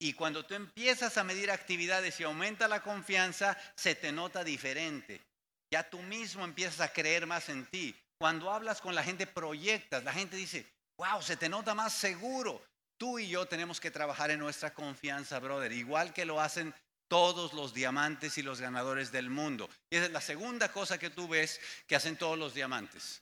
Y 0.02 0.14
cuando 0.14 0.46
tú 0.46 0.54
empiezas 0.54 1.18
a 1.18 1.24
medir 1.24 1.50
actividades 1.50 2.18
y 2.18 2.24
aumenta 2.24 2.66
la 2.66 2.82
confianza, 2.82 3.56
se 3.76 3.94
te 3.94 4.10
nota 4.10 4.42
diferente. 4.42 5.20
Ya 5.70 5.88
tú 5.88 5.98
mismo 6.00 6.42
empiezas 6.42 6.80
a 6.80 6.92
creer 6.92 7.26
más 7.26 7.50
en 7.50 7.66
ti. 7.66 7.94
Cuando 8.18 8.50
hablas 8.50 8.80
con 8.80 8.94
la 8.94 9.04
gente, 9.04 9.26
proyectas, 9.26 10.02
la 10.02 10.14
gente 10.14 10.36
dice, 10.36 10.66
wow, 10.96 11.20
se 11.20 11.36
te 11.36 11.50
nota 11.50 11.74
más 11.74 11.92
seguro. 11.92 12.62
Tú 12.96 13.18
y 13.18 13.28
yo 13.28 13.46
tenemos 13.46 13.78
que 13.78 13.90
trabajar 13.90 14.30
en 14.30 14.40
nuestra 14.40 14.72
confianza, 14.72 15.38
brother, 15.38 15.70
igual 15.72 16.14
que 16.14 16.24
lo 16.24 16.40
hacen 16.40 16.74
todos 17.06 17.52
los 17.52 17.74
diamantes 17.74 18.38
y 18.38 18.42
los 18.42 18.58
ganadores 18.58 19.12
del 19.12 19.28
mundo. 19.28 19.68
Y 19.90 19.96
esa 19.96 20.06
es 20.06 20.12
la 20.12 20.22
segunda 20.22 20.72
cosa 20.72 20.98
que 20.98 21.10
tú 21.10 21.28
ves 21.28 21.60
que 21.86 21.96
hacen 21.96 22.16
todos 22.16 22.38
los 22.38 22.54
diamantes. 22.54 23.20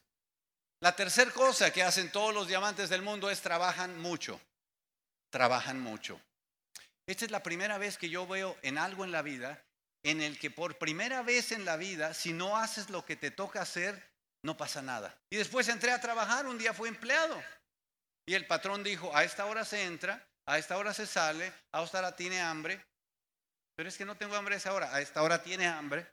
La 0.79 0.95
tercera 0.95 1.33
cosa 1.33 1.73
que 1.73 1.83
hacen 1.83 2.13
todos 2.13 2.33
los 2.33 2.47
diamantes 2.47 2.89
del 2.89 3.03
mundo 3.03 3.31
es 3.31 3.41
trabajan 3.41 3.99
mucho. 3.99 4.41
Trabajan 5.31 5.81
mucho. 5.81 6.21
Esta 7.09 7.25
es 7.25 7.31
la 7.31 7.43
primera 7.43 7.79
vez 7.79 7.97
que 7.97 8.11
yo 8.11 8.27
veo 8.27 8.57
en 8.63 8.77
algo 8.77 9.05
en 9.05 9.11
la 9.11 9.23
vida 9.23 9.65
en 10.03 10.21
el 10.21 10.39
que 10.39 10.51
por 10.51 10.79
primera 10.79 11.23
vez 11.23 11.53
en 11.53 11.65
la 11.65 11.77
vida, 11.77 12.15
si 12.15 12.33
no 12.33 12.57
haces 12.57 12.91
lo 12.91 13.05
que 13.05 13.17
te 13.17 13.31
toca 13.31 13.63
hacer, 13.63 14.11
no 14.43 14.57
pasa 14.57 14.83
nada. 14.83 15.19
Y 15.31 15.37
después 15.37 15.69
entré 15.69 15.91
a 15.91 16.01
trabajar, 16.01 16.47
un 16.47 16.59
día 16.59 16.73
fui 16.73 16.89
empleado. 16.89 17.43
Y 18.27 18.35
el 18.35 18.47
patrón 18.47 18.85
dijo, 18.85 19.15
a 19.17 19.25
esta 19.25 19.47
hora 19.47 19.65
se 19.65 19.85
entra, 19.85 20.25
a 20.47 20.59
esta 20.59 20.77
hora 20.77 20.95
se 20.95 21.07
sale, 21.07 21.53
a 21.73 21.83
esta 21.83 21.99
hora 21.99 22.15
tiene 22.15 22.41
hambre. 22.41 22.85
Pero 23.75 23.89
es 23.89 23.97
que 23.97 24.05
no 24.05 24.17
tengo 24.17 24.37
hambre 24.37 24.55
a 24.55 24.59
esa 24.59 24.73
hora, 24.73 24.95
a 24.95 25.01
esta 25.01 25.23
hora 25.23 25.43
tiene 25.43 25.67
hambre. 25.67 26.07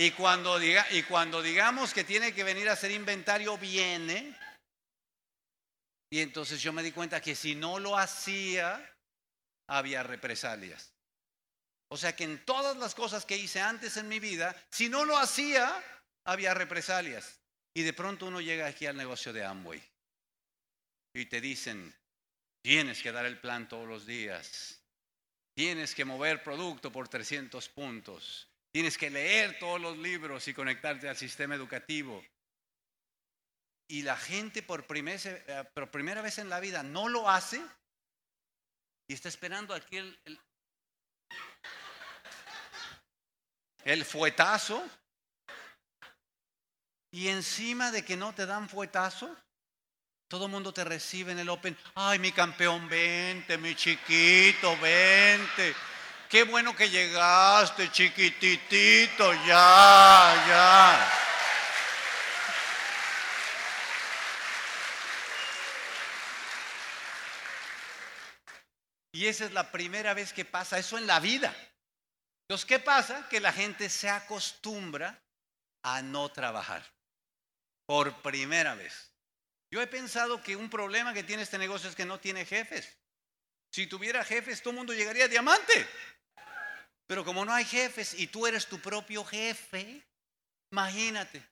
Y 0.00 0.12
cuando, 0.12 0.60
diga, 0.60 0.86
y 0.92 1.02
cuando 1.02 1.42
digamos 1.42 1.92
que 1.92 2.04
tiene 2.04 2.32
que 2.32 2.44
venir 2.44 2.68
a 2.68 2.74
hacer 2.74 2.92
inventario, 2.92 3.58
viene. 3.58 4.32
Y 6.08 6.20
entonces 6.20 6.62
yo 6.62 6.72
me 6.72 6.84
di 6.84 6.92
cuenta 6.92 7.20
que 7.20 7.34
si 7.34 7.56
no 7.56 7.80
lo 7.80 7.98
hacía, 7.98 8.96
había 9.68 10.04
represalias. 10.04 10.94
O 11.88 11.96
sea 11.96 12.14
que 12.14 12.22
en 12.22 12.44
todas 12.44 12.76
las 12.76 12.94
cosas 12.94 13.26
que 13.26 13.36
hice 13.36 13.60
antes 13.60 13.96
en 13.96 14.06
mi 14.06 14.20
vida, 14.20 14.54
si 14.70 14.88
no 14.88 15.04
lo 15.04 15.18
hacía, 15.18 15.82
había 16.24 16.54
represalias. 16.54 17.40
Y 17.74 17.82
de 17.82 17.92
pronto 17.92 18.26
uno 18.26 18.40
llega 18.40 18.66
aquí 18.66 18.86
al 18.86 18.96
negocio 18.96 19.32
de 19.32 19.44
Amway. 19.44 19.82
Y 21.12 21.26
te 21.26 21.40
dicen, 21.40 21.92
tienes 22.62 23.02
que 23.02 23.10
dar 23.10 23.26
el 23.26 23.40
plan 23.40 23.68
todos 23.68 23.88
los 23.88 24.06
días. 24.06 24.80
Tienes 25.56 25.92
que 25.96 26.04
mover 26.04 26.44
producto 26.44 26.92
por 26.92 27.08
300 27.08 27.68
puntos. 27.70 28.48
Tienes 28.72 28.98
que 28.98 29.10
leer 29.10 29.58
todos 29.58 29.80
los 29.80 29.96
libros 29.98 30.46
y 30.48 30.54
conectarte 30.54 31.08
al 31.08 31.16
sistema 31.16 31.54
educativo. 31.54 32.22
Y 33.90 34.02
la 34.02 34.16
gente 34.16 34.62
por 34.62 34.86
primera, 34.86 35.18
eh, 35.24 35.64
por 35.74 35.90
primera 35.90 36.20
vez 36.20 36.38
en 36.38 36.50
la 36.50 36.60
vida 36.60 36.82
no 36.82 37.08
lo 37.08 37.30
hace 37.30 37.64
y 39.08 39.14
está 39.14 39.28
esperando 39.30 39.74
aquí 39.74 39.96
el, 39.96 40.40
el 43.84 44.04
fuetazo. 44.04 44.86
Y 47.10 47.28
encima 47.28 47.90
de 47.90 48.04
que 48.04 48.18
no 48.18 48.34
te 48.34 48.44
dan 48.44 48.68
fuetazo, 48.68 49.34
todo 50.28 50.44
el 50.44 50.50
mundo 50.50 50.74
te 50.74 50.84
recibe 50.84 51.32
en 51.32 51.38
el 51.38 51.48
Open. 51.48 51.74
Ay, 51.94 52.18
mi 52.18 52.32
campeón, 52.32 52.86
vente, 52.86 53.56
mi 53.56 53.74
chiquito, 53.74 54.76
vente. 54.76 55.74
Qué 56.28 56.42
bueno 56.42 56.76
que 56.76 56.90
llegaste, 56.90 57.90
chiquititito, 57.90 59.32
ya, 59.46 60.44
ya. 60.46 61.12
Y 69.12 69.26
esa 69.26 69.46
es 69.46 69.52
la 69.52 69.72
primera 69.72 70.12
vez 70.12 70.34
que 70.34 70.44
pasa 70.44 70.78
eso 70.78 70.98
en 70.98 71.06
la 71.06 71.18
vida. 71.18 71.54
Entonces, 72.42 72.66
¿qué 72.66 72.78
pasa? 72.78 73.26
Que 73.30 73.40
la 73.40 73.52
gente 73.52 73.88
se 73.88 74.10
acostumbra 74.10 75.18
a 75.82 76.02
no 76.02 76.28
trabajar. 76.28 76.84
Por 77.86 78.20
primera 78.20 78.74
vez. 78.74 79.12
Yo 79.70 79.80
he 79.80 79.86
pensado 79.86 80.42
que 80.42 80.56
un 80.56 80.68
problema 80.68 81.14
que 81.14 81.24
tiene 81.24 81.42
este 81.42 81.56
negocio 81.56 81.88
es 81.88 81.96
que 81.96 82.04
no 82.04 82.20
tiene 82.20 82.44
jefes. 82.44 82.98
Si 83.70 83.86
tuviera 83.86 84.24
jefes, 84.24 84.60
todo 84.60 84.70
el 84.70 84.76
mundo 84.76 84.92
llegaría 84.92 85.24
a 85.24 85.28
diamante. 85.28 85.88
Pero 87.08 87.24
como 87.24 87.44
no 87.44 87.54
hay 87.54 87.64
jefes 87.64 88.12
y 88.14 88.26
tú 88.26 88.46
eres 88.46 88.66
tu 88.66 88.78
propio 88.80 89.24
jefe, 89.24 90.06
imagínate. 90.70 91.42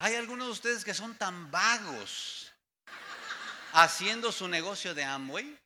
Hay 0.00 0.14
algunos 0.14 0.46
de 0.46 0.52
ustedes 0.52 0.84
que 0.84 0.92
son 0.92 1.16
tan 1.16 1.50
vagos 1.50 2.52
haciendo 3.72 4.30
su 4.32 4.48
negocio 4.48 4.94
de 4.94 5.02
Amway 5.02 5.58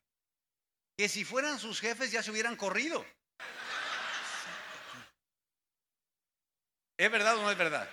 que 0.97 1.09
si 1.09 1.25
fueran 1.25 1.59
sus 1.59 1.81
jefes 1.81 2.13
ya 2.13 2.23
se 2.23 2.31
hubieran 2.31 2.55
corrido. 2.55 3.05
¿Es 6.97 7.11
verdad 7.11 7.37
o 7.37 7.43
no 7.43 7.51
es 7.51 7.59
verdad? 7.59 7.89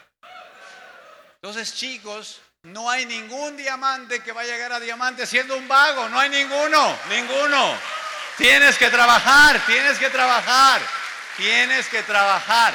Entonces, 1.41 1.74
chicos, 1.74 2.41
no 2.62 2.91
hay 2.91 3.08
ningún 3.08 3.58
diamante 3.58 4.22
que 4.22 4.34
va 4.34 4.41
a 4.41 4.46
llegar 4.46 4.72
a 4.72 4.79
diamante 4.79 5.25
siendo 5.25 5.58
un 5.58 5.67
vago. 5.67 6.08
No 6.10 6.19
hay 6.19 6.29
ninguno, 6.29 6.96
ninguno. 7.10 7.99
Tienes 8.39 8.77
que 8.77 8.89
trabajar, 8.89 9.65
tienes 9.65 10.00
que 10.00 10.10
trabajar, 10.10 10.81
tienes 11.36 11.89
que 11.89 12.01
trabajar. 12.03 12.74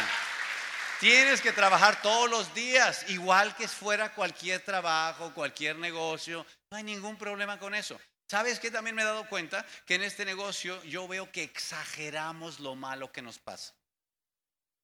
Tienes 1.01 1.41
que 1.41 1.53
trabajar 1.53 2.03
todos 2.03 2.29
los 2.29 2.55
días, 2.55 3.09
igual 3.09 3.57
que 3.57 3.67
fuera 3.67 4.15
cualquier 4.15 4.61
trabajo, 4.61 5.33
cualquier 5.33 5.77
negocio. 5.77 6.45
No 6.71 6.77
hay 6.77 6.83
ningún 6.83 7.17
problema 7.17 7.59
con 7.59 7.75
eso. 7.75 7.99
¿Sabes 8.29 8.61
qué? 8.61 8.71
También 8.71 8.95
me 8.95 9.01
he 9.01 9.07
dado 9.07 9.27
cuenta 9.27 9.65
que 9.87 9.95
en 9.95 10.03
este 10.03 10.27
negocio 10.27 10.83
yo 10.85 11.09
veo 11.09 11.33
que 11.33 11.43
exageramos 11.43 12.61
lo 12.61 12.75
malo 12.75 13.11
que 13.11 13.23
nos 13.23 13.39
pasa. 13.39 13.75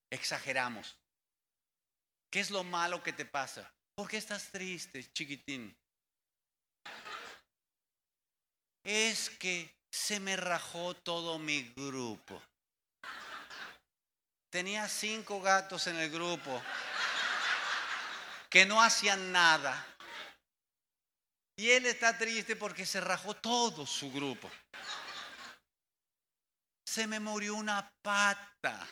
Exageramos. 0.08 0.96
¿Qué 2.30 2.40
es 2.40 2.50
lo 2.50 2.64
malo 2.64 3.02
que 3.02 3.12
te 3.12 3.26
pasa? 3.26 3.70
¿Por 3.94 4.08
qué 4.08 4.16
estás 4.16 4.50
triste, 4.50 5.12
chiquitín? 5.12 5.76
Es 8.82 9.28
que 9.28 9.79
se 9.90 10.20
me 10.20 10.36
rajó 10.36 10.94
todo 10.94 11.38
mi 11.38 11.72
grupo. 11.76 12.42
Tenía 14.50 14.88
cinco 14.88 15.40
gatos 15.40 15.86
en 15.86 15.96
el 15.96 16.10
grupo 16.10 16.62
que 18.48 18.66
no 18.66 18.82
hacían 18.82 19.30
nada. 19.32 19.86
Y 21.56 21.70
él 21.70 21.86
está 21.86 22.16
triste 22.16 22.56
porque 22.56 22.86
se 22.86 23.00
rajó 23.00 23.34
todo 23.34 23.86
su 23.86 24.10
grupo. 24.10 24.50
Se 26.84 27.06
me 27.06 27.20
murió 27.20 27.54
una 27.54 27.92
pata. 28.02 28.88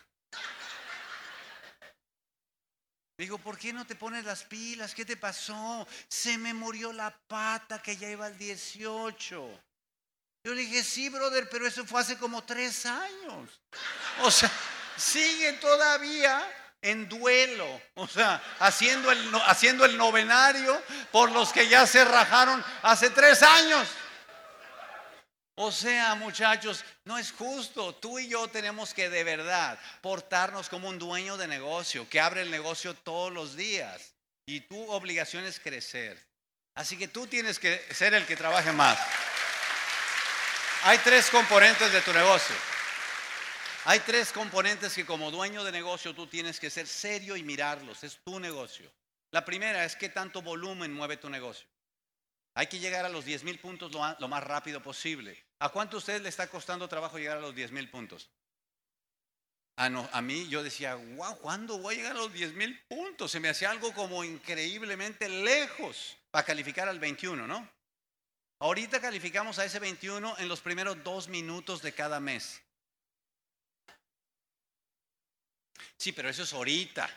Digo, 3.18 3.38
¿por 3.38 3.58
qué 3.58 3.72
no 3.72 3.84
te 3.84 3.96
pones 3.96 4.24
las 4.24 4.44
pilas? 4.44 4.94
¿Qué 4.94 5.04
te 5.04 5.16
pasó? 5.16 5.88
Se 6.08 6.38
me 6.38 6.54
murió 6.54 6.92
la 6.92 7.10
pata 7.26 7.82
que 7.82 7.96
ya 7.96 8.08
iba 8.08 8.26
al 8.26 8.38
18. 8.38 9.60
Yo 10.48 10.54
le 10.54 10.62
dije, 10.62 10.82
sí, 10.82 11.10
brother, 11.10 11.46
pero 11.50 11.66
eso 11.66 11.84
fue 11.84 12.00
hace 12.00 12.16
como 12.16 12.42
tres 12.42 12.86
años. 12.86 13.50
O 14.22 14.30
sea, 14.30 14.50
sigue 14.96 15.52
todavía 15.52 16.42
en 16.80 17.06
duelo, 17.06 17.82
o 17.92 18.08
sea, 18.08 18.42
haciendo 18.58 19.12
el, 19.12 19.30
haciendo 19.44 19.84
el 19.84 19.98
novenario 19.98 20.82
por 21.12 21.30
los 21.32 21.52
que 21.52 21.68
ya 21.68 21.86
se 21.86 22.02
rajaron 22.02 22.64
hace 22.80 23.10
tres 23.10 23.42
años. 23.42 23.86
O 25.54 25.70
sea, 25.70 26.14
muchachos, 26.14 26.82
no 27.04 27.18
es 27.18 27.30
justo. 27.30 27.94
Tú 27.96 28.18
y 28.18 28.28
yo 28.28 28.48
tenemos 28.48 28.94
que 28.94 29.10
de 29.10 29.24
verdad 29.24 29.78
portarnos 30.00 30.70
como 30.70 30.88
un 30.88 30.98
dueño 30.98 31.36
de 31.36 31.46
negocio, 31.46 32.08
que 32.08 32.20
abre 32.20 32.40
el 32.40 32.50
negocio 32.50 32.94
todos 32.94 33.30
los 33.30 33.54
días. 33.54 34.14
Y 34.46 34.62
tu 34.62 34.90
obligación 34.90 35.44
es 35.44 35.60
crecer. 35.60 36.26
Así 36.74 36.96
que 36.96 37.06
tú 37.06 37.26
tienes 37.26 37.58
que 37.58 37.84
ser 37.92 38.14
el 38.14 38.24
que 38.24 38.34
trabaje 38.34 38.72
más. 38.72 38.98
Hay 40.84 40.98
tres 40.98 41.28
componentes 41.30 41.92
de 41.92 42.00
tu 42.02 42.12
negocio. 42.12 42.54
Hay 43.84 44.00
tres 44.00 44.32
componentes 44.32 44.94
que 44.94 45.04
como 45.04 45.30
dueño 45.30 45.64
de 45.64 45.72
negocio 45.72 46.14
tú 46.14 46.26
tienes 46.26 46.60
que 46.60 46.70
ser 46.70 46.86
serio 46.86 47.36
y 47.36 47.42
mirarlos. 47.42 48.04
Es 48.04 48.18
tu 48.22 48.38
negocio. 48.38 48.90
La 49.32 49.44
primera 49.44 49.84
es 49.84 49.96
qué 49.96 50.08
tanto 50.08 50.40
volumen 50.40 50.92
mueve 50.92 51.16
tu 51.16 51.28
negocio. 51.28 51.66
Hay 52.54 52.68
que 52.68 52.78
llegar 52.78 53.04
a 53.04 53.08
los 53.08 53.24
10 53.24 53.44
mil 53.44 53.58
puntos 53.58 53.92
lo, 53.92 54.28
más 54.28 54.42
rápido 54.44 54.82
posible. 54.82 55.44
¿A 55.58 55.68
cuánto 55.68 55.96
a 55.96 55.98
ustedes 55.98 56.22
le 56.22 56.28
está 56.28 56.46
costando 56.46 56.88
trabajo 56.88 57.18
llegar 57.18 57.38
a 57.38 57.40
los 57.40 57.54
10 57.54 57.72
mil 57.72 57.90
puntos? 57.90 58.30
Ah, 59.76 59.88
no, 59.88 60.08
a 60.12 60.22
mí 60.22 60.48
yo 60.48 60.62
decía, 60.62 60.94
wow, 60.94 61.38
¿cuándo 61.38 61.78
voy 61.78 61.94
a 61.94 61.98
llegar 61.98 62.12
a 62.12 62.18
los 62.18 62.32
10 62.32 62.54
mil 62.54 62.80
puntos? 62.88 63.30
Se 63.30 63.40
me 63.40 63.48
hacía 63.48 63.70
algo 63.70 63.92
como 63.94 64.22
increíblemente 64.24 65.28
lejos 65.28 66.16
para 66.30 66.44
calificar 66.44 66.88
al 66.88 66.98
21, 66.98 67.46
¿no? 67.46 67.68
Ahorita 68.60 69.00
calificamos 69.00 69.58
a 69.58 69.64
ese 69.64 69.78
21 69.78 70.36
en 70.38 70.48
los 70.48 70.60
primeros 70.60 71.02
dos 71.04 71.28
minutos 71.28 71.80
de 71.80 71.92
cada 71.92 72.18
mes. 72.18 72.60
Sí, 75.96 76.12
pero 76.12 76.28
eso 76.28 76.42
es 76.42 76.52
ahorita. 76.52 77.08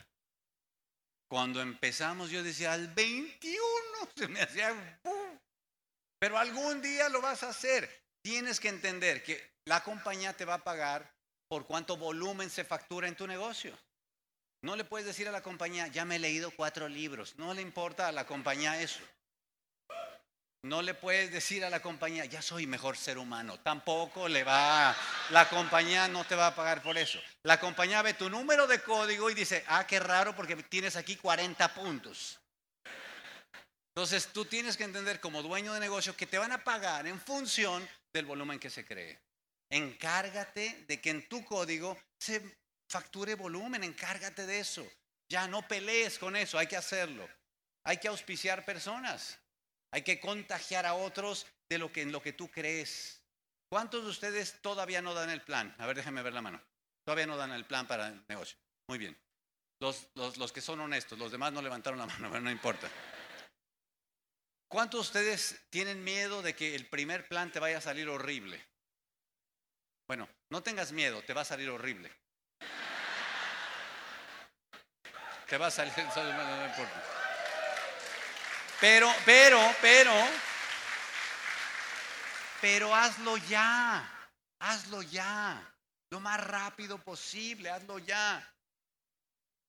Cuando 1.28 1.62
empezamos 1.62 2.30
yo 2.30 2.44
decía, 2.44 2.74
al 2.74 2.88
21 2.90 3.62
se 4.16 4.28
me 4.28 4.42
hacía... 4.42 5.00
Pero 6.20 6.38
algún 6.38 6.82
día 6.82 7.10
lo 7.10 7.22
vas 7.22 7.42
a 7.42 7.50
hacer. 7.50 7.90
Tienes 8.22 8.60
que 8.60 8.70
entender 8.70 9.24
que 9.24 9.54
la 9.66 9.84
compañía 9.84 10.34
te 10.34 10.46
va 10.46 10.56
a 10.56 10.64
pagar 10.64 11.12
por 11.48 11.66
cuánto 11.66 11.98
volumen 11.98 12.52
se 12.52 12.64
factura 12.64 13.08
en 13.08 13.16
tu 13.16 13.26
negocio. 13.26 13.76
No 14.64 14.76
le 14.76 14.84
puedes 14.84 15.08
decir 15.08 15.28
a 15.28 15.32
la 15.32 15.42
compañía, 15.42 15.88
ya 15.88 16.06
me 16.06 16.18
he 16.18 16.20
leído 16.20 16.52
cuatro 16.52 16.88
libros. 16.88 17.36
No 17.38 17.54
le 17.56 17.64
importa 17.64 18.08
a 18.08 18.12
la 18.12 18.28
compañía 18.28 18.80
eso. 18.80 19.02
No 20.63 20.84
le 20.84 20.94
puedes 20.94 21.32
decir 21.32 21.65
a 21.65 21.72
la 21.72 21.82
compañía, 21.82 22.25
ya 22.25 22.41
soy 22.41 22.68
mejor 22.68 22.96
ser 22.96 23.18
humano. 23.18 23.60
Tampoco 23.60 24.27
le 24.27 24.44
va, 24.44 24.96
la 25.32 25.50
compañía 25.50 26.08
no 26.08 26.24
te 26.24 26.36
va 26.36 26.48
a 26.48 26.56
pagar 26.56 26.84
por 26.84 27.00
eso. 27.00 27.20
La 27.44 27.60
compañía 27.60 28.03
ve 28.03 28.13
tu 28.13 28.30
número 28.30 28.68
de 28.68 28.82
código 28.84 29.32
y 29.32 29.34
dice, 29.34 29.63
ah, 29.68 29.88
qué 29.88 30.00
raro 30.00 30.36
porque 30.36 30.56
tienes 30.58 30.96
aquí 30.96 31.15
40 31.15 31.74
puntos. 31.74 32.39
Entonces 33.96 34.27
tú 34.27 34.46
tienes 34.46 34.77
que 34.77 34.84
entender 34.84 35.20
como 35.20 35.41
dueño 35.41 35.74
de 35.74 35.80
negocio 35.80 36.15
que 36.15 36.27
te 36.27 36.38
van 36.38 36.51
a 36.51 36.63
pagar 36.63 37.08
en 37.08 37.20
función 37.20 37.88
del 38.13 38.25
volumen 38.25 38.60
que 38.60 38.70
se 38.70 38.86
cree. 38.86 39.20
Encárgate 39.70 40.86
de 40.88 41.01
que 41.01 41.10
en 41.10 41.27
tu 41.27 41.44
código 41.44 41.98
se 42.20 42.41
facture 42.88 43.34
volumen, 43.34 43.84
encárgate 43.84 44.46
de 44.46 44.60
eso. 44.60 44.88
Ya 45.27 45.48
no 45.48 45.68
pelees 45.68 46.20
con 46.20 46.36
eso, 46.36 46.60
hay 46.60 46.68
que 46.68 46.77
hacerlo. 46.77 47.27
Hay 47.84 47.98
que 47.98 48.10
auspiciar 48.10 48.63
personas. 48.63 49.41
Hay 49.92 50.04
que 50.04 50.20
contagiar 50.20 50.86
a 50.86 50.94
otros 50.94 51.46
de 51.70 51.78
lo 51.78 51.92
que 51.92 52.02
en 52.02 52.12
lo 52.12 52.22
que 52.22 52.34
tú 52.34 52.50
crees. 52.50 53.22
¿Cuántos 53.70 54.04
de 54.04 54.10
ustedes 54.10 54.62
todavía 54.62 55.02
no 55.02 55.14
dan 55.14 55.30
el 55.30 55.42
plan? 55.42 55.76
A 55.78 55.86
ver, 55.86 55.96
déjenme 55.96 56.22
ver 56.22 56.34
la 56.34 56.42
mano. 56.42 56.62
Todavía 57.04 57.26
no 57.26 57.38
dan 57.38 57.52
el 57.52 57.66
plan 57.66 57.88
para 57.88 58.08
el 58.08 58.24
negocio. 58.28 58.58
Muy 58.88 58.98
bien. 58.98 59.18
Los, 59.80 60.08
los, 60.16 60.38
los 60.38 60.52
que 60.52 60.62
son 60.62 60.80
honestos, 60.80 61.18
los 61.18 61.32
demás 61.32 61.52
no 61.52 61.62
levantaron 61.62 62.00
la 62.00 62.06
mano, 62.06 62.30
pero 62.32 62.42
no 62.42 62.52
importa. 62.52 62.90
¿Cuántos 64.70 65.00
de 65.00 65.20
ustedes 65.20 65.62
tienen 65.70 66.04
miedo 66.04 66.42
de 66.42 66.56
que 66.56 66.76
el 66.76 66.88
primer 66.88 67.28
plan 67.28 67.52
te 67.52 67.60
vaya 67.60 67.80
a 67.80 67.82
salir 67.82 68.08
horrible? 68.08 68.66
Bueno, 70.08 70.30
no 70.50 70.64
tengas 70.64 70.92
miedo, 70.94 71.22
te 71.24 71.34
va 71.34 71.42
a 71.42 71.46
salir 71.46 71.70
horrible. 71.70 72.12
Te 75.48 75.58
va 75.58 75.68
a 75.68 75.72
salir, 75.72 75.94
no 75.98 76.66
importa. 76.66 77.21
Pero, 78.82 79.14
pero, 79.26 79.60
pero, 79.80 80.12
pero 82.60 82.96
hazlo 82.96 83.38
ya, 83.38 84.28
hazlo 84.60 85.04
ya, 85.04 85.72
lo 86.10 86.20
más 86.20 86.44
rápido 86.44 86.98
posible, 86.98 87.70
hazlo 87.70 88.00
ya. 88.00 88.44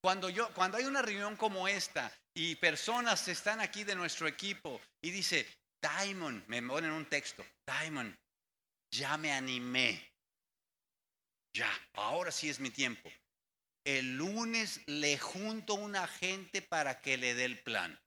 Cuando, 0.00 0.30
yo, 0.30 0.48
cuando 0.54 0.78
hay 0.78 0.84
una 0.86 1.02
reunión 1.02 1.36
como 1.36 1.68
esta 1.68 2.10
y 2.32 2.54
personas 2.56 3.28
están 3.28 3.60
aquí 3.60 3.84
de 3.84 3.94
nuestro 3.94 4.26
equipo 4.26 4.80
y 5.02 5.10
dice, 5.10 5.46
Diamond, 5.82 6.42
me 6.48 6.62
ponen 6.62 6.92
un 6.92 7.04
texto, 7.04 7.44
Diamond, 7.66 8.16
ya 8.90 9.18
me 9.18 9.30
animé. 9.30 10.10
Ya, 11.54 11.70
ahora 11.92 12.32
sí 12.32 12.48
es 12.48 12.58
mi 12.60 12.70
tiempo. 12.70 13.12
El 13.84 14.16
lunes 14.16 14.80
le 14.86 15.18
junto 15.18 15.74
una 15.74 16.06
gente 16.06 16.62
para 16.62 17.02
que 17.02 17.18
le 17.18 17.34
dé 17.34 17.44
el 17.44 17.58
plan. 17.58 18.01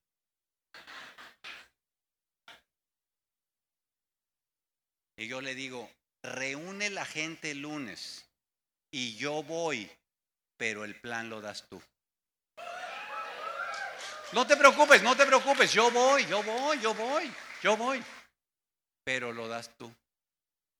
Y 5.17 5.27
yo 5.27 5.41
le 5.41 5.55
digo, 5.55 5.89
reúne 6.23 6.89
la 6.89 7.05
gente 7.05 7.51
el 7.51 7.61
lunes 7.61 8.25
y 8.91 9.15
yo 9.15 9.43
voy, 9.43 9.89
pero 10.57 10.83
el 10.83 10.99
plan 10.99 11.29
lo 11.29 11.41
das 11.41 11.67
tú. 11.69 11.81
No 14.33 14.45
te 14.45 14.57
preocupes, 14.57 15.01
no 15.03 15.15
te 15.15 15.25
preocupes, 15.25 15.71
yo 15.71 15.89
voy, 15.91 16.25
yo 16.25 16.43
voy, 16.43 16.79
yo 16.81 16.93
voy, 16.93 17.31
yo 17.61 17.77
voy. 17.77 18.03
Pero 19.05 19.31
lo 19.31 19.47
das 19.47 19.69
tú. 19.77 19.93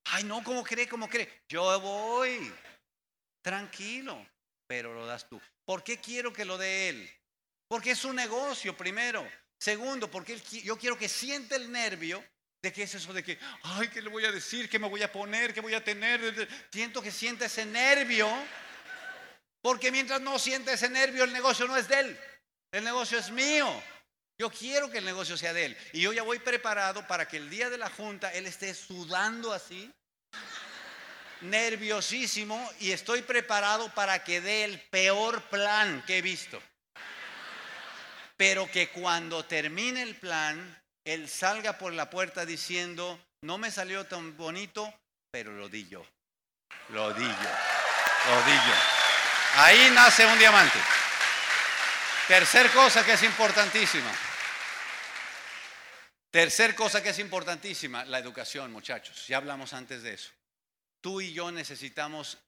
Ay, 0.06 0.24
no, 0.24 0.44
¿cómo 0.44 0.64
cree? 0.64 0.88
¿Cómo 0.88 1.08
cree? 1.08 1.44
Yo 1.48 1.80
voy. 1.80 2.54
Tranquilo, 3.42 4.26
pero 4.68 4.94
lo 4.94 5.06
das 5.06 5.30
tú. 5.30 5.40
¿Por 5.64 5.84
qué 5.84 6.00
quiero 6.00 6.34
que 6.34 6.46
lo 6.46 6.58
dé 6.58 6.90
él? 6.90 7.10
Porque 7.68 7.92
es 7.92 8.04
un 8.04 8.16
negocio, 8.16 8.76
primero. 8.76 9.26
Segundo, 9.66 10.12
porque 10.12 10.40
yo 10.64 10.78
quiero 10.78 10.96
que 10.96 11.10
siente 11.10 11.56
el 11.56 11.72
nervio 11.72 12.24
de 12.62 12.72
que 12.72 12.84
es 12.84 12.94
eso 12.94 13.12
de 13.14 13.24
que, 13.24 13.40
ay, 13.64 13.88
¿qué 13.88 14.00
le 14.00 14.10
voy 14.10 14.24
a 14.24 14.32
decir? 14.32 14.70
¿Qué 14.70 14.78
me 14.78 14.88
voy 14.88 15.02
a 15.02 15.12
poner? 15.12 15.56
¿Qué 15.56 15.60
voy 15.60 15.74
a 15.74 15.84
tener? 15.84 16.48
Siento 16.72 17.02
que 17.02 17.12
siente 17.12 17.46
ese 17.46 17.66
nervio. 17.66 18.30
Porque 19.64 19.92
mientras 19.92 20.22
no 20.22 20.38
siente 20.38 20.74
ese 20.74 20.88
nervio, 20.88 21.24
el 21.24 21.34
negocio 21.34 21.66
no 21.66 21.76
es 21.76 21.88
de 21.88 22.00
él. 22.00 22.20
El 22.72 22.84
negocio 22.84 23.18
es 23.18 23.32
mío. 23.32 23.68
Yo 24.38 24.52
quiero 24.52 24.92
que 24.92 25.00
el 25.00 25.06
negocio 25.06 25.36
sea 25.36 25.52
de 25.52 25.66
él. 25.66 25.78
Y 25.94 26.02
yo 26.02 26.14
ya 26.14 26.22
voy 26.22 26.38
preparado 26.38 27.08
para 27.08 27.28
que 27.28 27.38
el 27.38 27.50
día 27.50 27.72
de 27.72 27.80
la 27.80 27.90
junta 27.90 28.32
él 28.34 28.46
esté 28.46 28.72
sudando 28.76 29.52
así, 29.52 29.92
nerviosísimo, 31.42 32.72
y 32.82 32.92
estoy 32.92 33.24
preparado 33.24 33.92
para 33.96 34.24
que 34.24 34.42
dé 34.42 34.64
el 34.64 34.80
peor 34.80 35.42
plan 35.50 36.04
que 36.06 36.20
he 36.20 36.22
visto. 36.22 36.62
Pero 38.38 38.70
que 38.70 38.90
cuando 38.90 39.46
termine 39.46 40.02
el 40.02 40.16
plan, 40.16 40.82
él 41.04 41.30
salga 41.30 41.78
por 41.78 41.94
la 41.94 42.10
puerta 42.10 42.46
diciendo, 42.46 43.20
no 43.42 43.58
me 43.58 43.72
salió 43.72 44.06
tan 44.06 44.36
bonito, 44.36 44.94
pero 45.32 45.54
lo 45.54 45.70
di 45.70 45.88
yo. 45.88 46.06
Lo 46.90 47.14
di 47.14 47.24
yo. 47.24 47.30
Lo 48.30 48.44
di 48.44 48.56
yo. 48.56 48.74
Ahí 49.58 49.90
nace 49.92 50.26
un 50.26 50.38
diamante. 50.38 50.80
Tercer 52.28 52.72
cosa 52.72 53.06
que 53.06 53.14
es 53.14 53.24
importantísima. 53.24 54.12
Tercer 56.32 56.76
cosa 56.76 57.02
que 57.02 57.10
es 57.10 57.20
importantísima, 57.20 58.04
la 58.04 58.20
educación, 58.20 58.72
muchachos. 58.72 59.28
Ya 59.28 59.38
hablamos 59.38 59.74
antes 59.74 60.04
de 60.04 60.16
eso. 60.16 60.32
Tú 61.00 61.22
y 61.22 61.32
yo 61.32 61.52
necesitamos 61.52 62.40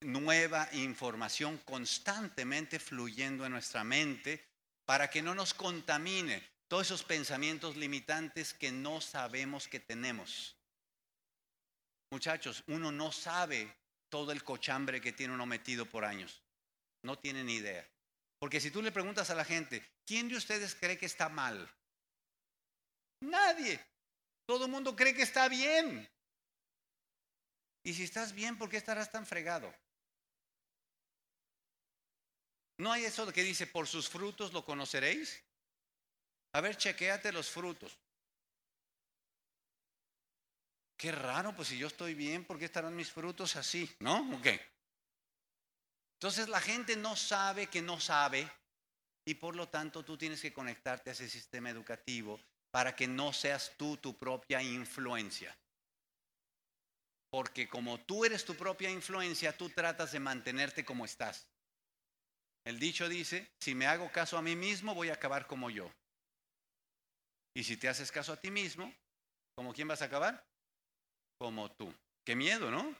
nueva 0.00 0.68
información 0.72 1.58
constantemente 1.58 2.78
fluyendo 2.78 3.46
en 3.46 3.52
nuestra 3.52 3.84
mente 3.84 4.51
para 4.92 5.08
que 5.08 5.22
no 5.22 5.34
nos 5.34 5.54
contamine 5.54 6.46
todos 6.68 6.88
esos 6.88 7.02
pensamientos 7.02 7.78
limitantes 7.78 8.52
que 8.52 8.70
no 8.70 9.00
sabemos 9.00 9.66
que 9.66 9.80
tenemos. 9.80 10.54
Muchachos, 12.10 12.62
uno 12.66 12.92
no 12.92 13.10
sabe 13.10 13.74
todo 14.10 14.32
el 14.32 14.44
cochambre 14.44 15.00
que 15.00 15.14
tiene 15.14 15.32
uno 15.32 15.46
metido 15.46 15.86
por 15.86 16.04
años. 16.04 16.42
No 17.00 17.18
tiene 17.18 17.42
ni 17.42 17.54
idea. 17.54 17.88
Porque 18.38 18.60
si 18.60 18.70
tú 18.70 18.82
le 18.82 18.92
preguntas 18.92 19.30
a 19.30 19.34
la 19.34 19.46
gente, 19.46 19.82
¿quién 20.04 20.28
de 20.28 20.36
ustedes 20.36 20.74
cree 20.74 20.98
que 20.98 21.06
está 21.06 21.30
mal? 21.30 21.74
Nadie. 23.20 23.80
Todo 24.44 24.66
el 24.66 24.70
mundo 24.70 24.94
cree 24.94 25.14
que 25.14 25.22
está 25.22 25.48
bien. 25.48 26.06
Y 27.82 27.94
si 27.94 28.02
estás 28.02 28.34
bien, 28.34 28.58
¿por 28.58 28.68
qué 28.68 28.76
estarás 28.76 29.10
tan 29.10 29.24
fregado? 29.24 29.74
¿No 32.82 32.90
hay 32.90 33.04
eso 33.04 33.32
que 33.32 33.44
dice, 33.44 33.68
por 33.68 33.86
sus 33.86 34.08
frutos 34.08 34.52
lo 34.52 34.64
conoceréis? 34.64 35.40
A 36.52 36.60
ver, 36.60 36.76
chequéate 36.76 37.30
los 37.30 37.48
frutos. 37.48 37.96
Qué 40.96 41.12
raro, 41.12 41.54
pues 41.54 41.68
si 41.68 41.78
yo 41.78 41.86
estoy 41.86 42.14
bien, 42.14 42.44
¿por 42.44 42.58
qué 42.58 42.64
estarán 42.64 42.96
mis 42.96 43.12
frutos 43.12 43.54
así? 43.54 43.88
¿No? 44.00 44.28
Ok. 44.36 44.48
Entonces 46.14 46.48
la 46.48 46.60
gente 46.60 46.96
no 46.96 47.14
sabe 47.14 47.68
que 47.68 47.80
no 47.80 48.00
sabe 48.00 48.50
y 49.24 49.34
por 49.34 49.54
lo 49.54 49.68
tanto 49.68 50.04
tú 50.04 50.18
tienes 50.18 50.40
que 50.40 50.52
conectarte 50.52 51.10
a 51.10 51.12
ese 51.12 51.30
sistema 51.30 51.70
educativo 51.70 52.40
para 52.72 52.96
que 52.96 53.06
no 53.06 53.32
seas 53.32 53.74
tú 53.76 53.96
tu 53.96 54.18
propia 54.18 54.60
influencia. 54.60 55.56
Porque 57.30 57.68
como 57.68 58.00
tú 58.00 58.24
eres 58.24 58.44
tu 58.44 58.56
propia 58.56 58.90
influencia, 58.90 59.56
tú 59.56 59.70
tratas 59.70 60.10
de 60.10 60.18
mantenerte 60.18 60.84
como 60.84 61.04
estás. 61.04 61.46
El 62.64 62.78
dicho 62.78 63.08
dice, 63.08 63.50
si 63.60 63.74
me 63.74 63.86
hago 63.86 64.10
caso 64.12 64.38
a 64.38 64.42
mí 64.42 64.54
mismo, 64.54 64.94
voy 64.94 65.10
a 65.10 65.14
acabar 65.14 65.46
como 65.46 65.70
yo. 65.70 65.90
Y 67.54 67.64
si 67.64 67.76
te 67.76 67.88
haces 67.88 68.12
caso 68.12 68.32
a 68.32 68.40
ti 68.40 68.50
mismo, 68.50 68.92
¿como 69.54 69.74
quién 69.74 69.88
vas 69.88 70.02
a 70.02 70.06
acabar? 70.06 70.44
Como 71.38 71.70
tú. 71.72 71.92
Qué 72.24 72.36
miedo, 72.36 72.70
¿no? 72.70 72.94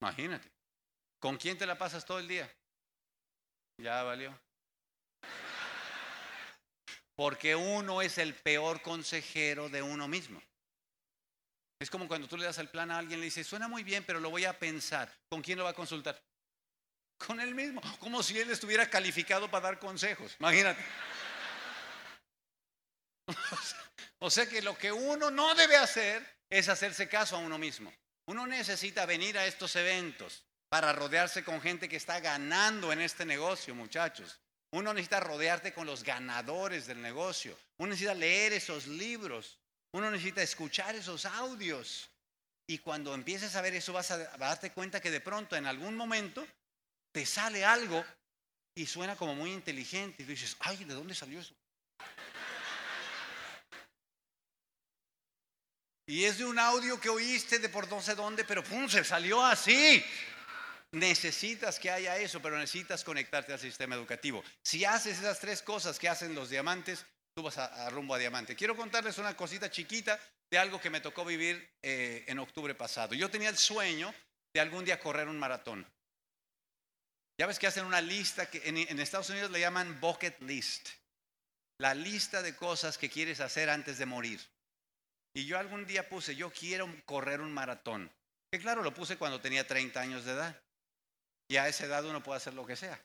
Imagínate. 0.00 0.50
¿Con 1.18 1.36
quién 1.36 1.56
te 1.58 1.66
la 1.66 1.76
pasas 1.76 2.04
todo 2.04 2.18
el 2.18 2.28
día? 2.28 2.50
Ya 3.78 4.02
valió. 4.02 4.38
Porque 7.16 7.56
uno 7.56 8.02
es 8.02 8.18
el 8.18 8.34
peor 8.34 8.82
consejero 8.82 9.68
de 9.68 9.82
uno 9.82 10.06
mismo. 10.06 10.40
Es 11.78 11.90
como 11.90 12.08
cuando 12.08 12.28
tú 12.28 12.36
le 12.36 12.44
das 12.44 12.58
el 12.58 12.68
plan 12.68 12.90
a 12.90 12.98
alguien, 12.98 13.20
le 13.20 13.26
dices, 13.26 13.46
suena 13.46 13.68
muy 13.68 13.82
bien, 13.82 14.04
pero 14.06 14.20
lo 14.20 14.30
voy 14.30 14.44
a 14.44 14.58
pensar. 14.58 15.10
¿Con 15.30 15.40
quién 15.40 15.58
lo 15.58 15.64
va 15.64 15.70
a 15.70 15.74
consultar? 15.74 16.22
Con 17.26 17.40
él 17.40 17.54
mismo. 17.54 17.80
Como 17.98 18.22
si 18.22 18.38
él 18.38 18.50
estuviera 18.50 18.88
calificado 18.88 19.50
para 19.50 19.64
dar 19.64 19.78
consejos. 19.78 20.36
Imagínate. 20.38 20.82
O 24.22 24.28
sea 24.28 24.46
que 24.46 24.60
lo 24.60 24.76
que 24.76 24.92
uno 24.92 25.30
no 25.30 25.54
debe 25.54 25.78
hacer 25.78 26.22
es 26.50 26.68
hacerse 26.68 27.08
caso 27.08 27.36
a 27.36 27.38
uno 27.38 27.56
mismo. 27.56 27.90
Uno 28.26 28.46
necesita 28.46 29.06
venir 29.06 29.38
a 29.38 29.46
estos 29.46 29.74
eventos, 29.76 30.44
para 30.70 30.92
rodearse 30.92 31.42
con 31.42 31.60
gente 31.60 31.88
que 31.88 31.96
está 31.96 32.20
ganando 32.20 32.92
en 32.92 33.00
este 33.00 33.24
negocio, 33.24 33.74
muchachos. 33.74 34.38
Uno 34.72 34.94
necesita 34.94 35.18
rodearte 35.18 35.72
con 35.72 35.86
los 35.86 36.04
ganadores 36.04 36.86
del 36.86 37.02
negocio. 37.02 37.58
Uno 37.78 37.88
necesita 37.90 38.14
leer 38.14 38.52
esos 38.52 38.86
libros. 38.86 39.58
Uno 39.92 40.10
necesita 40.10 40.42
escuchar 40.42 40.94
esos 40.94 41.26
audios. 41.26 42.08
Y 42.68 42.78
cuando 42.78 43.14
empieces 43.14 43.56
a 43.56 43.62
ver 43.62 43.74
eso 43.74 43.92
vas 43.92 44.12
a, 44.12 44.18
darte 44.36 44.70
cuenta 44.70 45.00
que 45.00 45.10
de 45.10 45.20
pronto 45.20 45.56
en 45.56 45.66
algún 45.66 45.96
momento 45.96 46.46
te 47.12 47.26
sale 47.26 47.64
algo 47.64 48.04
y 48.74 48.86
suena 48.86 49.16
como 49.16 49.34
muy 49.34 49.52
inteligente. 49.52 50.22
Y 50.22 50.26
dices, 50.26 50.56
ay, 50.60 50.84
¿de 50.84 50.94
dónde 50.94 51.14
salió 51.14 51.40
eso? 51.40 51.54
Y 56.06 56.24
es 56.24 56.38
de 56.38 56.44
un 56.44 56.58
audio 56.58 57.00
que 57.00 57.08
oíste 57.08 57.60
de 57.60 57.68
por 57.68 57.88
no 57.88 58.02
sé 58.02 58.16
dónde, 58.16 58.44
pero 58.44 58.64
pum, 58.64 58.88
se 58.88 59.04
salió 59.04 59.44
así. 59.44 60.04
Necesitas 60.92 61.78
que 61.78 61.88
haya 61.88 62.16
eso, 62.16 62.42
pero 62.42 62.58
necesitas 62.58 63.04
conectarte 63.04 63.52
al 63.52 63.60
sistema 63.60 63.94
educativo. 63.94 64.42
Si 64.60 64.84
haces 64.84 65.20
esas 65.20 65.38
tres 65.38 65.62
cosas 65.62 66.00
que 66.00 66.08
hacen 66.08 66.34
los 66.34 66.50
diamantes, 66.50 67.06
tú 67.32 67.44
vas 67.44 67.58
a, 67.58 67.88
rumbo 67.90 68.14
a 68.14 68.18
diamante. 68.18 68.56
Quiero 68.56 68.76
contarles 68.76 69.18
una 69.18 69.36
cosita 69.36 69.70
chiquita 69.70 70.18
de 70.50 70.58
algo 70.58 70.80
que 70.80 70.90
me 70.90 71.00
tocó 71.00 71.24
vivir 71.24 71.70
eh, 71.80 72.24
en 72.26 72.40
octubre 72.40 72.74
pasado. 72.74 73.14
Yo 73.14 73.30
tenía 73.30 73.50
el 73.50 73.56
sueño 73.56 74.12
de 74.52 74.60
algún 74.60 74.84
día 74.84 74.98
correr 74.98 75.28
un 75.28 75.38
maratón. 75.38 75.86
Ya 77.40 77.46
ves 77.46 77.58
que 77.58 77.66
hacen 77.66 77.86
una 77.86 78.02
lista 78.02 78.50
que 78.50 78.60
en, 78.68 79.00
Estados 79.00 79.30
Unidos 79.30 79.50
le 79.50 79.60
llaman 79.60 79.98
bucket 79.98 80.42
list. 80.42 80.90
La 81.78 81.94
lista 81.94 82.42
de 82.42 82.54
cosas 82.54 82.98
que 82.98 83.08
quieres 83.08 83.40
hacer 83.40 83.70
antes 83.70 83.96
de 83.96 84.04
morir. 84.04 84.38
Y 85.34 85.46
yo 85.46 85.58
algún 85.58 85.86
día 85.86 86.06
puse, 86.06 86.36
yo 86.36 86.52
quiero 86.52 86.86
correr 87.06 87.40
un 87.40 87.50
maratón. 87.50 88.12
Que 88.52 88.60
claro, 88.60 88.82
lo 88.82 88.92
puse 88.92 89.16
cuando 89.16 89.40
tenía 89.40 89.66
30 89.66 89.98
años 89.98 90.26
de 90.26 90.32
edad. 90.32 90.62
Y 91.48 91.56
a 91.56 91.66
esa 91.66 91.86
edad 91.86 92.04
uno 92.04 92.22
puede 92.22 92.36
hacer 92.36 92.52
lo 92.52 92.66
que 92.66 92.76
sea. 92.76 93.02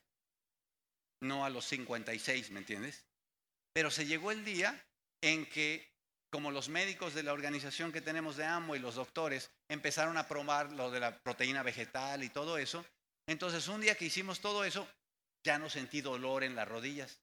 No 1.22 1.46
a 1.46 1.50
los 1.50 1.64
56, 1.68 2.52
¿me 2.52 2.60
entiendes? 2.60 3.06
Pero 3.72 3.90
se 3.90 4.06
llegó 4.06 4.34
el 4.34 4.44
día 4.44 4.86
en 5.22 5.46
que, 5.46 5.90
como 6.30 6.52
los 6.52 6.68
médicos 6.68 7.14
de 7.14 7.24
la 7.24 7.32
organización 7.32 7.94
que 7.94 8.02
tenemos 8.02 8.36
de 8.36 8.44
AMO 8.44 8.76
y 8.76 8.80
los 8.80 8.96
doctores 8.96 9.50
empezaron 9.70 10.18
a 10.18 10.28
probar 10.28 10.74
lo 10.74 10.92
de 10.92 11.00
la 11.00 11.18
proteína 11.20 11.64
vegetal 11.64 12.22
y 12.22 12.28
todo 12.28 12.58
eso, 12.58 12.86
entonces 13.28 13.68
un 13.68 13.82
día 13.82 13.96
que 13.96 14.06
hicimos 14.06 14.40
todo 14.40 14.64
eso, 14.64 14.88
ya 15.44 15.58
no 15.58 15.70
sentí 15.70 16.02
dolor 16.02 16.44
en 16.44 16.56
las 16.56 16.68
rodillas. 16.68 17.20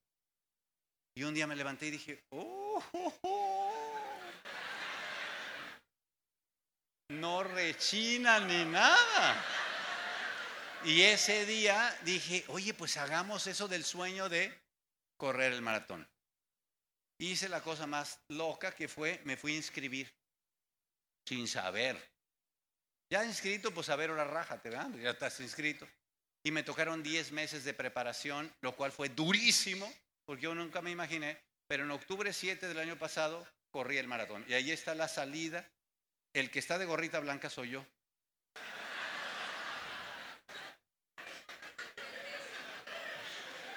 Y 1.14 1.24
un 1.24 1.34
día 1.34 1.46
me 1.46 1.56
levanté 1.56 1.86
y 1.86 1.90
dije, 1.90 2.24
oh, 2.30 2.82
oh, 2.92 3.18
oh". 3.22 3.72
no 7.08 7.42
rechina 7.42 8.40
ni 8.40 8.64
nada. 8.64 9.44
Y 10.84 11.02
ese 11.02 11.46
día 11.46 11.96
dije, 12.02 12.44
oye, 12.48 12.74
pues 12.74 12.96
hagamos 12.96 13.46
eso 13.46 13.68
del 13.68 13.84
sueño 13.84 14.28
de 14.28 14.60
correr 15.16 15.52
el 15.52 15.62
maratón. 15.62 16.08
Hice 17.20 17.48
la 17.48 17.60
cosa 17.60 17.86
más 17.86 18.20
loca 18.28 18.74
que 18.74 18.88
fue, 18.88 19.20
me 19.24 19.36
fui 19.36 19.52
a 19.52 19.56
inscribir 19.56 20.12
sin 21.24 21.46
saber. 21.46 22.11
Ya 23.12 23.22
inscrito, 23.26 23.74
pues 23.74 23.90
a 23.90 23.96
ver, 23.96 24.08
ahora 24.08 24.24
rájate, 24.24 24.70
¿verdad? 24.70 24.88
Ya 24.94 25.10
estás 25.10 25.38
inscrito. 25.40 25.86
Y 26.42 26.50
me 26.50 26.62
tocaron 26.62 27.02
10 27.02 27.32
meses 27.32 27.62
de 27.62 27.74
preparación, 27.74 28.50
lo 28.62 28.74
cual 28.74 28.90
fue 28.90 29.10
durísimo, 29.10 29.92
porque 30.24 30.44
yo 30.44 30.54
nunca 30.54 30.80
me 30.80 30.90
imaginé, 30.90 31.38
pero 31.66 31.84
en 31.84 31.90
octubre 31.90 32.32
7 32.32 32.68
del 32.68 32.78
año 32.78 32.96
pasado 32.96 33.46
corrí 33.70 33.98
el 33.98 34.08
maratón. 34.08 34.46
Y 34.48 34.54
ahí 34.54 34.70
está 34.70 34.94
la 34.94 35.08
salida. 35.08 35.68
El 36.32 36.50
que 36.50 36.58
está 36.58 36.78
de 36.78 36.86
gorrita 36.86 37.20
blanca 37.20 37.50
soy 37.50 37.72
yo. 37.72 37.84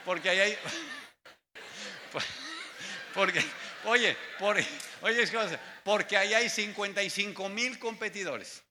Porque 0.06 0.30
ahí 0.30 0.39
hay... 0.39 0.58
Porque, 3.13 3.43
oye, 3.84 4.15
por, 4.39 4.56
oye, 5.02 5.30
porque 5.84 6.15
ahí 6.15 6.34
hay 6.34 6.50
55 6.50 7.50
mil 7.50 7.78
competidores. 7.80 8.63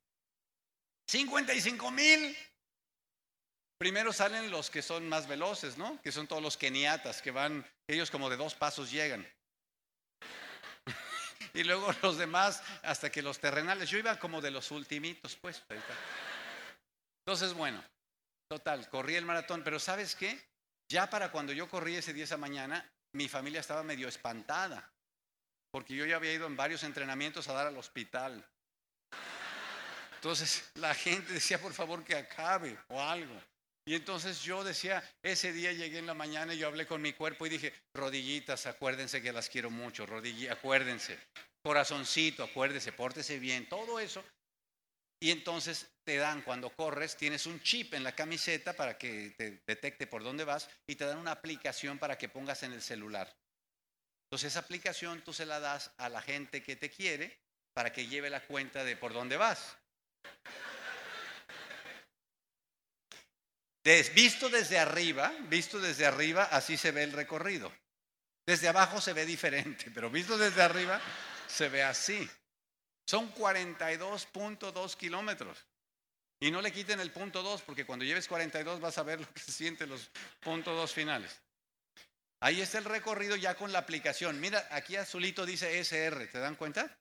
55 1.06 1.90
mil. 1.90 2.36
Primero 3.78 4.12
salen 4.12 4.50
los 4.50 4.70
que 4.70 4.82
son 4.82 5.08
más 5.08 5.26
veloces, 5.26 5.76
¿no? 5.76 6.00
Que 6.02 6.12
son 6.12 6.26
todos 6.26 6.42
los 6.42 6.56
keniatas, 6.56 7.20
que 7.20 7.30
van, 7.30 7.66
ellos 7.86 8.10
como 8.10 8.30
de 8.30 8.36
dos 8.36 8.54
pasos 8.54 8.90
llegan. 8.90 9.28
y 11.54 11.64
luego 11.64 11.92
los 12.02 12.16
demás, 12.16 12.62
hasta 12.82 13.10
que 13.10 13.22
los 13.22 13.38
terrenales, 13.40 13.90
yo 13.90 13.98
iba 13.98 14.18
como 14.18 14.40
de 14.40 14.50
los 14.50 14.70
ultimitos, 14.70 15.36
pues. 15.36 15.62
Entonces, 17.26 17.52
bueno, 17.52 17.84
total, 18.48 18.88
corrí 18.88 19.16
el 19.16 19.24
maratón, 19.24 19.62
pero 19.64 19.78
¿sabes 19.78 20.14
qué? 20.14 20.40
Ya 20.88 21.10
para 21.10 21.30
cuando 21.30 21.52
yo 21.52 21.68
corrí 21.68 21.96
ese 21.96 22.12
día 22.12 22.24
esa 22.24 22.36
mañana, 22.36 22.90
mi 23.12 23.28
familia 23.28 23.60
estaba 23.60 23.82
medio 23.82 24.08
espantada, 24.08 24.92
porque 25.70 25.94
yo 25.94 26.04
ya 26.06 26.16
había 26.16 26.32
ido 26.32 26.46
en 26.46 26.56
varios 26.56 26.84
entrenamientos 26.84 27.48
a 27.48 27.54
dar 27.54 27.66
al 27.66 27.76
hospital. 27.76 28.46
Entonces 30.24 30.64
la 30.76 30.94
gente 30.94 31.34
decía, 31.34 31.60
por 31.60 31.74
favor, 31.74 32.02
que 32.02 32.16
acabe 32.16 32.78
o 32.88 32.98
algo. 32.98 33.38
Y 33.84 33.94
entonces 33.94 34.40
yo 34.40 34.64
decía, 34.64 35.06
ese 35.22 35.52
día 35.52 35.70
llegué 35.74 35.98
en 35.98 36.06
la 36.06 36.14
mañana 36.14 36.54
y 36.54 36.58
yo 36.58 36.66
hablé 36.66 36.86
con 36.86 37.02
mi 37.02 37.12
cuerpo 37.12 37.44
y 37.44 37.50
dije, 37.50 37.74
rodillitas, 37.92 38.64
acuérdense 38.64 39.20
que 39.20 39.34
las 39.34 39.50
quiero 39.50 39.68
mucho, 39.68 40.06
rodillitas, 40.06 40.56
acuérdense, 40.56 41.18
corazoncito, 41.62 42.42
acuérdense, 42.42 42.90
pórtese 42.92 43.38
bien, 43.38 43.68
todo 43.68 44.00
eso. 44.00 44.24
Y 45.20 45.30
entonces 45.30 45.90
te 46.04 46.16
dan, 46.16 46.40
cuando 46.40 46.70
corres, 46.70 47.18
tienes 47.18 47.44
un 47.44 47.60
chip 47.60 47.92
en 47.92 48.02
la 48.02 48.14
camiseta 48.14 48.72
para 48.72 48.96
que 48.96 49.34
te 49.36 49.62
detecte 49.66 50.06
por 50.06 50.24
dónde 50.24 50.44
vas 50.44 50.70
y 50.86 50.96
te 50.96 51.04
dan 51.04 51.18
una 51.18 51.32
aplicación 51.32 51.98
para 51.98 52.16
que 52.16 52.30
pongas 52.30 52.62
en 52.62 52.72
el 52.72 52.80
celular. 52.80 53.30
Entonces 54.30 54.52
esa 54.52 54.60
aplicación 54.60 55.20
tú 55.20 55.34
se 55.34 55.44
la 55.44 55.60
das 55.60 55.90
a 55.98 56.08
la 56.08 56.22
gente 56.22 56.62
que 56.62 56.76
te 56.76 56.88
quiere 56.88 57.38
para 57.74 57.92
que 57.92 58.06
lleve 58.06 58.30
la 58.30 58.40
cuenta 58.40 58.84
de 58.84 58.96
por 58.96 59.12
dónde 59.12 59.36
vas. 59.36 59.76
Visto 64.14 64.48
desde 64.48 64.78
arriba, 64.78 65.32
visto 65.48 65.78
desde 65.78 66.06
arriba, 66.06 66.44
así 66.44 66.76
se 66.76 66.90
ve 66.90 67.02
el 67.02 67.12
recorrido. 67.12 67.72
Desde 68.46 68.68
abajo 68.68 69.00
se 69.00 69.12
ve 69.12 69.24
diferente, 69.26 69.90
pero 69.90 70.10
visto 70.10 70.36
desde 70.36 70.62
arriba 70.62 71.00
se 71.46 71.68
ve 71.68 71.82
así. 71.82 72.28
Son 73.06 73.32
42.2 73.34 74.96
kilómetros. 74.96 75.66
Y 76.40 76.50
no 76.50 76.60
le 76.60 76.72
quiten 76.72 77.00
el 77.00 77.10
punto 77.10 77.42
2, 77.42 77.62
porque 77.62 77.86
cuando 77.86 78.04
lleves 78.04 78.28
42 78.28 78.80
vas 78.80 78.98
a 78.98 79.02
ver 79.02 79.20
lo 79.20 79.32
que 79.32 79.40
se 79.40 79.52
siente 79.52 79.86
los 79.86 80.10
puntos 80.40 80.76
2 80.76 80.92
finales. 80.92 81.40
Ahí 82.40 82.60
está 82.60 82.78
el 82.78 82.84
recorrido 82.84 83.36
ya 83.36 83.54
con 83.54 83.72
la 83.72 83.78
aplicación. 83.78 84.40
Mira, 84.40 84.68
aquí 84.70 84.96
azulito 84.96 85.46
dice 85.46 85.78
SR, 85.78 86.26
¿te 86.26 86.38
dan 86.38 86.56
cuenta? 86.56 86.98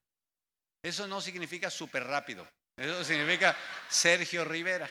Eso 0.82 1.08
no 1.08 1.19
significa 1.19 1.69
súper 1.69 2.06
rápido. 2.06 2.48
Eso 2.78 3.04
significa 3.04 3.58
Sergio 3.89 4.46
Rivera. 4.46 4.89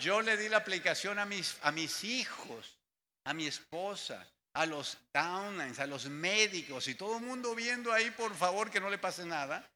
Yo 0.00 0.20
le 0.20 0.36
di 0.36 0.48
la 0.48 0.58
aplicación 0.58 1.18
a 1.18 1.24
mis, 1.24 1.56
a 1.62 1.70
mis 1.72 2.04
hijos, 2.04 2.76
a 3.24 3.34
mi 3.34 3.46
esposa, 3.46 4.26
a 4.54 4.66
los 4.66 4.98
downlines, 5.12 5.78
a 5.78 5.86
los 5.86 6.06
médicos 6.06 6.86
y 6.88 6.94
todo 6.94 7.18
el 7.18 7.24
mundo 7.24 7.54
viendo 7.54 7.92
ahí, 7.92 8.10
por 8.10 8.34
favor, 8.34 8.70
que 8.70 8.80
no 8.80 8.88
le 8.88 8.98
pase 8.98 9.24
nada. 9.24 9.68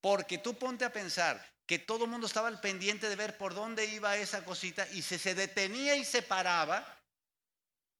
Porque 0.00 0.38
tú 0.38 0.54
ponte 0.54 0.84
a 0.84 0.92
pensar 0.92 1.44
que 1.66 1.78
todo 1.78 2.04
el 2.04 2.10
mundo 2.10 2.26
estaba 2.26 2.48
al 2.48 2.60
pendiente 2.60 3.08
de 3.08 3.16
ver 3.16 3.36
por 3.36 3.54
dónde 3.54 3.84
iba 3.86 4.16
esa 4.16 4.44
cosita 4.44 4.88
y 4.92 5.02
si 5.02 5.18
se 5.18 5.34
detenía 5.34 5.94
y 5.96 6.04
se 6.04 6.22
paraba, 6.22 6.84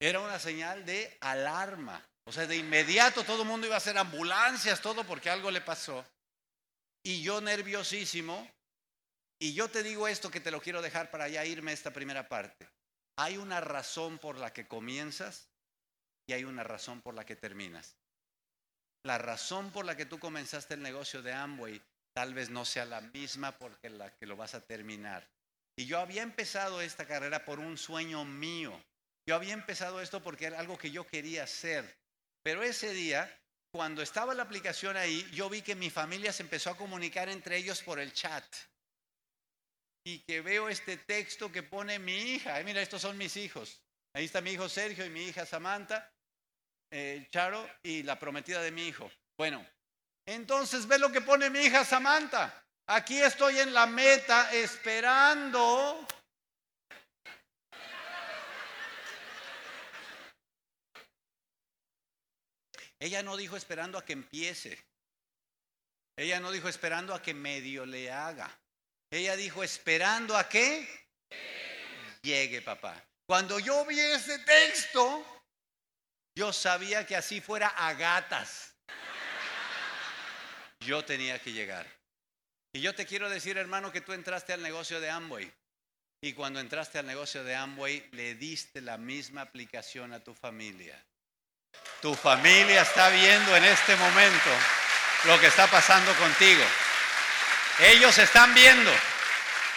era 0.01 0.21
una 0.21 0.39
señal 0.39 0.85
de 0.85 1.17
alarma. 1.21 2.05
O 2.25 2.33
sea, 2.33 2.47
de 2.47 2.57
inmediato 2.57 3.25
todo 3.25 3.43
el 3.43 3.49
mundo 3.49 3.67
iba 3.67 3.77
a 3.77 3.79
hacer 3.79 3.97
ambulancias, 3.97 4.81
todo 4.81 5.05
porque 5.05 5.31
algo 5.31 5.51
le 5.51 5.61
pasó. 5.61 6.05
Y 7.03 7.23
yo 7.23 7.41
nerviosísimo, 7.41 8.51
y 9.43 9.55
yo 9.55 9.69
te 9.69 9.83
digo 9.83 10.07
esto 10.07 10.31
que 10.31 10.41
te 10.41 10.51
lo 10.51 10.61
quiero 10.61 10.83
dejar 10.83 11.11
para 11.11 11.27
ya 11.27 11.47
irme 11.47 11.71
a 11.71 11.75
esta 11.75 11.93
primera 11.93 12.29
parte. 12.29 12.69
Hay 13.17 13.39
una 13.39 13.61
razón 13.61 14.19
por 14.19 14.37
la 14.37 14.53
que 14.53 14.69
comienzas 14.69 15.49
y 16.27 16.35
hay 16.35 16.45
una 16.45 16.63
razón 16.63 17.01
por 17.01 17.15
la 17.15 17.25
que 17.25 17.37
terminas. 17.37 17.97
La 19.03 19.17
razón 19.17 19.71
por 19.73 19.87
la 19.87 19.97
que 19.97 20.05
tú 20.05 20.19
comenzaste 20.19 20.75
el 20.75 20.83
negocio 20.83 21.23
de 21.23 21.33
Amway 21.33 21.81
tal 22.13 22.35
vez 22.35 22.51
no 22.51 22.67
sea 22.67 22.85
la 22.85 23.01
misma 23.01 23.57
porque 23.57 23.89
la 23.89 24.15
que 24.15 24.27
lo 24.27 24.37
vas 24.37 24.55
a 24.55 24.61
terminar. 24.61 25.27
Y 25.75 25.87
yo 25.87 25.99
había 25.99 26.23
empezado 26.23 26.83
esta 26.83 27.07
carrera 27.07 27.47
por 27.47 27.61
un 27.61 27.79
sueño 27.79 28.27
mío. 28.27 28.79
Yo 29.27 29.35
había 29.35 29.55
empezado 29.55 30.03
esto 30.03 30.23
porque 30.23 30.47
era 30.47 30.59
algo 30.59 30.77
que 30.77 30.91
yo 30.91 31.07
quería 31.07 31.45
hacer. 31.45 31.97
Pero 32.43 32.63
ese 32.63 32.93
día, 32.93 33.35
cuando 33.73 34.03
estaba 34.03 34.35
la 34.35 34.43
aplicación 34.43 34.99
ahí, 34.99 35.27
yo 35.33 35.49
vi 35.49 35.63
que 35.63 35.75
mi 35.75 35.89
familia 35.89 36.31
se 36.31 36.43
empezó 36.43 36.69
a 36.69 36.77
comunicar 36.77 37.31
entre 37.31 37.57
ellos 37.57 37.83
por 37.83 37.99
el 37.99 38.13
chat 38.13 38.45
y 40.05 40.21
que 40.21 40.41
veo 40.41 40.69
este 40.69 40.97
texto 40.97 41.53
que 41.53 41.63
pone 41.63 41.99
mi 41.99 42.17
hija. 42.17 42.61
mira, 42.63 42.81
estos 42.81 43.03
son 43.03 43.19
mis 43.19 43.37
hijos. 43.37 43.83
Ahí 44.15 44.25
está 44.25 44.41
mi 44.41 44.53
hijo 44.53 44.69
Sergio 44.69 45.05
y 45.05 45.11
mi 45.11 45.25
hija 45.25 45.47
Samantha, 45.47 46.13
eh, 46.91 47.29
Charo 47.31 47.69
y 47.83 48.03
la 48.03 48.19
prometida 48.19 48.61
de 48.63 48.73
mi 48.73 48.89
hijo. 48.89 49.11
Bueno, 49.37 49.65
entonces 50.27 50.87
ve 50.87 50.99
lo 50.99 51.13
que 51.13 51.21
pone 51.21 51.51
mi 51.51 51.61
hija 51.61 51.85
Samantha. 51.85 52.65
Aquí 52.87 53.21
estoy 53.21 53.59
en 53.61 53.73
la 53.73 53.87
meta 53.87 54.53
esperando. 54.53 56.07
Ella 62.99 63.23
no 63.23 63.37
dijo 63.37 63.57
esperando 63.57 63.97
a 63.97 64.05
que 64.05 64.13
empiece. 64.13 64.79
Ella 66.17 66.39
no 66.39 66.51
dijo 66.51 66.69
esperando 66.69 67.15
a 67.15 67.23
que 67.23 67.33
medio 67.33 67.87
le 67.87 68.11
haga. 68.11 68.60
Ella 69.11 69.35
dijo, 69.35 69.65
esperando 69.65 70.37
a 70.37 70.49
que 70.49 70.89
llegue 72.23 72.63
papá. 72.63 73.03
Cuando 73.27 73.59
yo 73.59 73.85
vi 73.85 73.99
ese 73.99 74.39
texto, 74.41 75.43
yo 76.37 76.53
sabía 76.53 77.07
que 77.07 77.17
así 77.17 77.41
fuera 77.41 77.69
a 77.69 77.95
gatas. 77.95 78.75
yo 80.81 81.05
tenía 81.05 81.39
que 81.41 81.53
llegar. 81.53 81.87
Y 82.73 82.81
yo 82.81 82.95
te 82.95 83.05
quiero 83.05 83.29
decir, 83.29 83.59
hermano, 83.59 83.91
que 83.91 84.01
tú 84.01 84.13
entraste 84.13 84.53
al 84.53 84.63
negocio 84.63 85.01
de 85.01 85.11
Amway. 85.11 85.53
Y 86.23 86.33
cuando 86.35 86.61
entraste 86.61 86.99
al 86.99 87.07
negocio 87.07 87.43
de 87.43 87.55
Amway, 87.55 88.09
le 88.13 88.35
diste 88.37 88.81
la 88.81 88.97
misma 88.97 89.43
aplicación 89.43 90.13
a 90.13 90.21
tu 90.21 90.35
familia. 90.35 91.03
Tu 92.01 92.15
familia 92.15 92.83
está 92.83 93.11
viendo 93.11 93.57
en 93.57 93.65
este 93.65 93.97
momento 93.97 94.51
lo 95.25 95.39
que 95.41 95.47
está 95.47 95.67
pasando 95.67 96.15
contigo. 96.15 96.63
Ellos 97.83 98.19
están 98.19 98.53
viendo. 98.53 98.91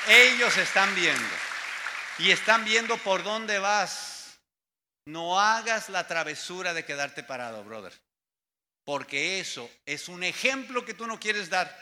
Ellos 0.09 0.57
están 0.57 0.93
viendo. 0.93 1.35
Y 2.19 2.31
están 2.31 2.65
viendo 2.65 2.97
por 2.97 3.23
dónde 3.23 3.59
vas. 3.59 4.39
No 5.05 5.39
hagas 5.39 5.87
la 5.89 6.05
travesura 6.05 6.73
de 6.73 6.83
quedarte 6.83 7.23
parado, 7.23 7.63
brother. 7.63 7.93
Porque 8.85 9.39
eso 9.39 9.71
es 9.85 10.09
un 10.09 10.23
ejemplo 10.23 10.83
que 10.83 10.93
tú 10.93 11.07
no 11.07 11.17
quieres 11.17 11.49
dar. 11.49 11.73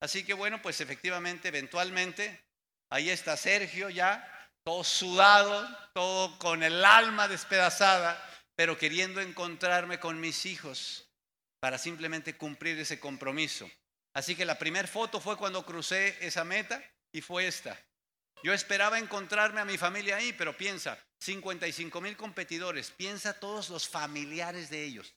Así 0.00 0.24
que 0.24 0.32
bueno, 0.32 0.62
pues 0.62 0.80
efectivamente, 0.80 1.48
eventualmente, 1.48 2.42
ahí 2.90 3.10
está 3.10 3.36
Sergio 3.36 3.90
ya, 3.90 4.50
todo 4.64 4.82
sudado, 4.82 5.68
todo 5.92 6.38
con 6.38 6.62
el 6.62 6.84
alma 6.84 7.28
despedazada, 7.28 8.22
pero 8.56 8.78
queriendo 8.78 9.20
encontrarme 9.20 10.00
con 10.00 10.20
mis 10.20 10.46
hijos 10.46 11.06
para 11.60 11.76
simplemente 11.76 12.36
cumplir 12.36 12.78
ese 12.78 12.98
compromiso. 12.98 13.70
Así 14.14 14.36
que 14.36 14.44
la 14.44 14.58
primera 14.58 14.88
foto 14.88 15.20
fue 15.20 15.36
cuando 15.36 15.66
crucé 15.66 16.16
esa 16.24 16.44
meta 16.44 16.82
y 17.12 17.20
fue 17.20 17.46
esta. 17.46 17.78
Yo 18.44 18.52
esperaba 18.52 18.98
encontrarme 18.98 19.60
a 19.60 19.64
mi 19.64 19.76
familia 19.76 20.16
ahí, 20.16 20.32
pero 20.32 20.56
piensa, 20.56 20.98
55 21.20 22.00
mil 22.00 22.16
competidores, 22.16 22.90
piensa 22.90 23.38
todos 23.40 23.70
los 23.70 23.88
familiares 23.88 24.70
de 24.70 24.84
ellos. 24.84 25.14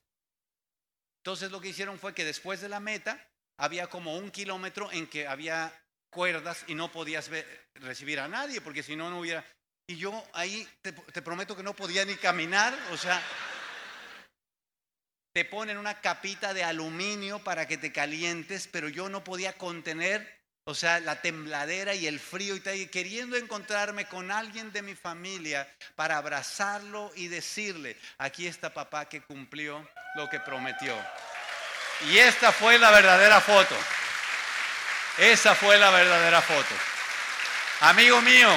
Entonces 1.20 1.52
lo 1.52 1.62
que 1.62 1.70
hicieron 1.70 2.00
fue 2.00 2.14
que 2.16 2.26
después 2.26 2.62
de 2.62 2.70
la 2.70 2.80
meta 2.80 3.30
había 3.58 3.88
como 3.88 4.18
un 4.18 4.32
kilómetro 4.32 4.92
en 4.92 5.08
que 5.08 5.28
había 5.28 5.74
cuerdas 6.10 6.64
y 6.68 6.74
no 6.74 6.92
podías 6.92 7.30
recibir 7.76 8.20
a 8.20 8.28
nadie, 8.28 8.62
porque 8.62 8.82
si 8.82 8.96
no, 8.96 9.10
no 9.10 9.20
hubiera... 9.20 9.46
Y 9.88 9.98
yo 9.98 10.26
ahí 10.34 10.68
te, 10.82 10.92
te 10.92 11.22
prometo 11.22 11.56
que 11.56 11.64
no 11.64 11.76
podía 11.76 12.04
ni 12.06 12.16
caminar, 12.16 12.78
o 12.92 12.98
sea, 12.98 13.22
te 15.38 15.46
ponen 15.46 15.78
una 15.78 16.02
capita 16.02 16.52
de 16.52 16.64
aluminio 16.64 17.38
para 17.38 17.68
que 17.68 17.78
te 17.78 17.92
calientes, 17.92 18.68
pero 18.72 18.90
yo 18.90 19.08
no 19.08 19.24
podía 19.24 19.54
contener 19.54 20.42
o 20.64 20.74
sea, 20.74 21.00
la 21.00 21.22
tembladera 21.22 21.94
y 21.94 22.08
el 22.08 22.20
frío 22.20 22.56
y 22.56 22.88
queriendo 22.88 23.38
encontrarme 23.38 24.06
con 24.06 24.32
alguien 24.32 24.72
de 24.72 24.82
mi 24.82 24.96
familia 24.96 25.72
para 25.96 26.18
abrazarlo 26.18 27.12
y 27.16 27.28
decirle, 27.28 27.98
aquí 28.18 28.48
está 28.48 28.74
papá 28.74 29.08
que 29.08 29.22
cumplió 29.22 29.88
lo 30.16 30.28
que 30.28 30.40
prometió. 30.40 30.96
Y 32.10 32.18
esta 32.18 32.52
fue 32.52 32.80
la 32.80 32.90
verdadera 32.90 33.40
foto. 33.40 33.76
Esa 35.20 35.54
fue 35.54 35.78
la 35.78 35.92
verdadera 35.92 36.42
foto. 36.42 36.74
Amigo 37.82 38.22
mío, 38.22 38.50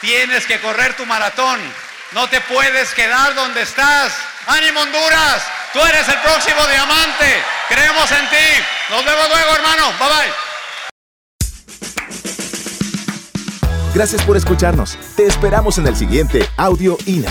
tienes 0.00 0.46
que 0.46 0.60
correr 0.60 0.94
tu 0.94 1.04
maratón. 1.04 1.60
No 2.12 2.28
te 2.28 2.40
puedes 2.42 2.94
quedar 2.94 3.34
donde 3.34 3.62
estás. 3.62 4.16
Ánimo 4.46 4.82
Honduras, 4.82 5.61
tú 5.72 5.80
eres 5.80 6.08
el 6.08 6.20
próximo 6.20 6.66
diamante. 6.66 7.42
Creemos 7.68 8.10
en 8.12 8.28
ti. 8.30 8.62
Nos 8.90 9.04
vemos 9.04 9.28
luego, 9.28 9.54
hermano. 9.54 9.92
Bye 9.98 10.08
bye. 10.08 10.32
Gracias 13.94 14.22
por 14.22 14.36
escucharnos. 14.36 14.98
Te 15.16 15.26
esperamos 15.26 15.78
en 15.78 15.86
el 15.86 15.96
siguiente 15.96 16.48
Audio 16.56 16.96
INA. 17.06 17.30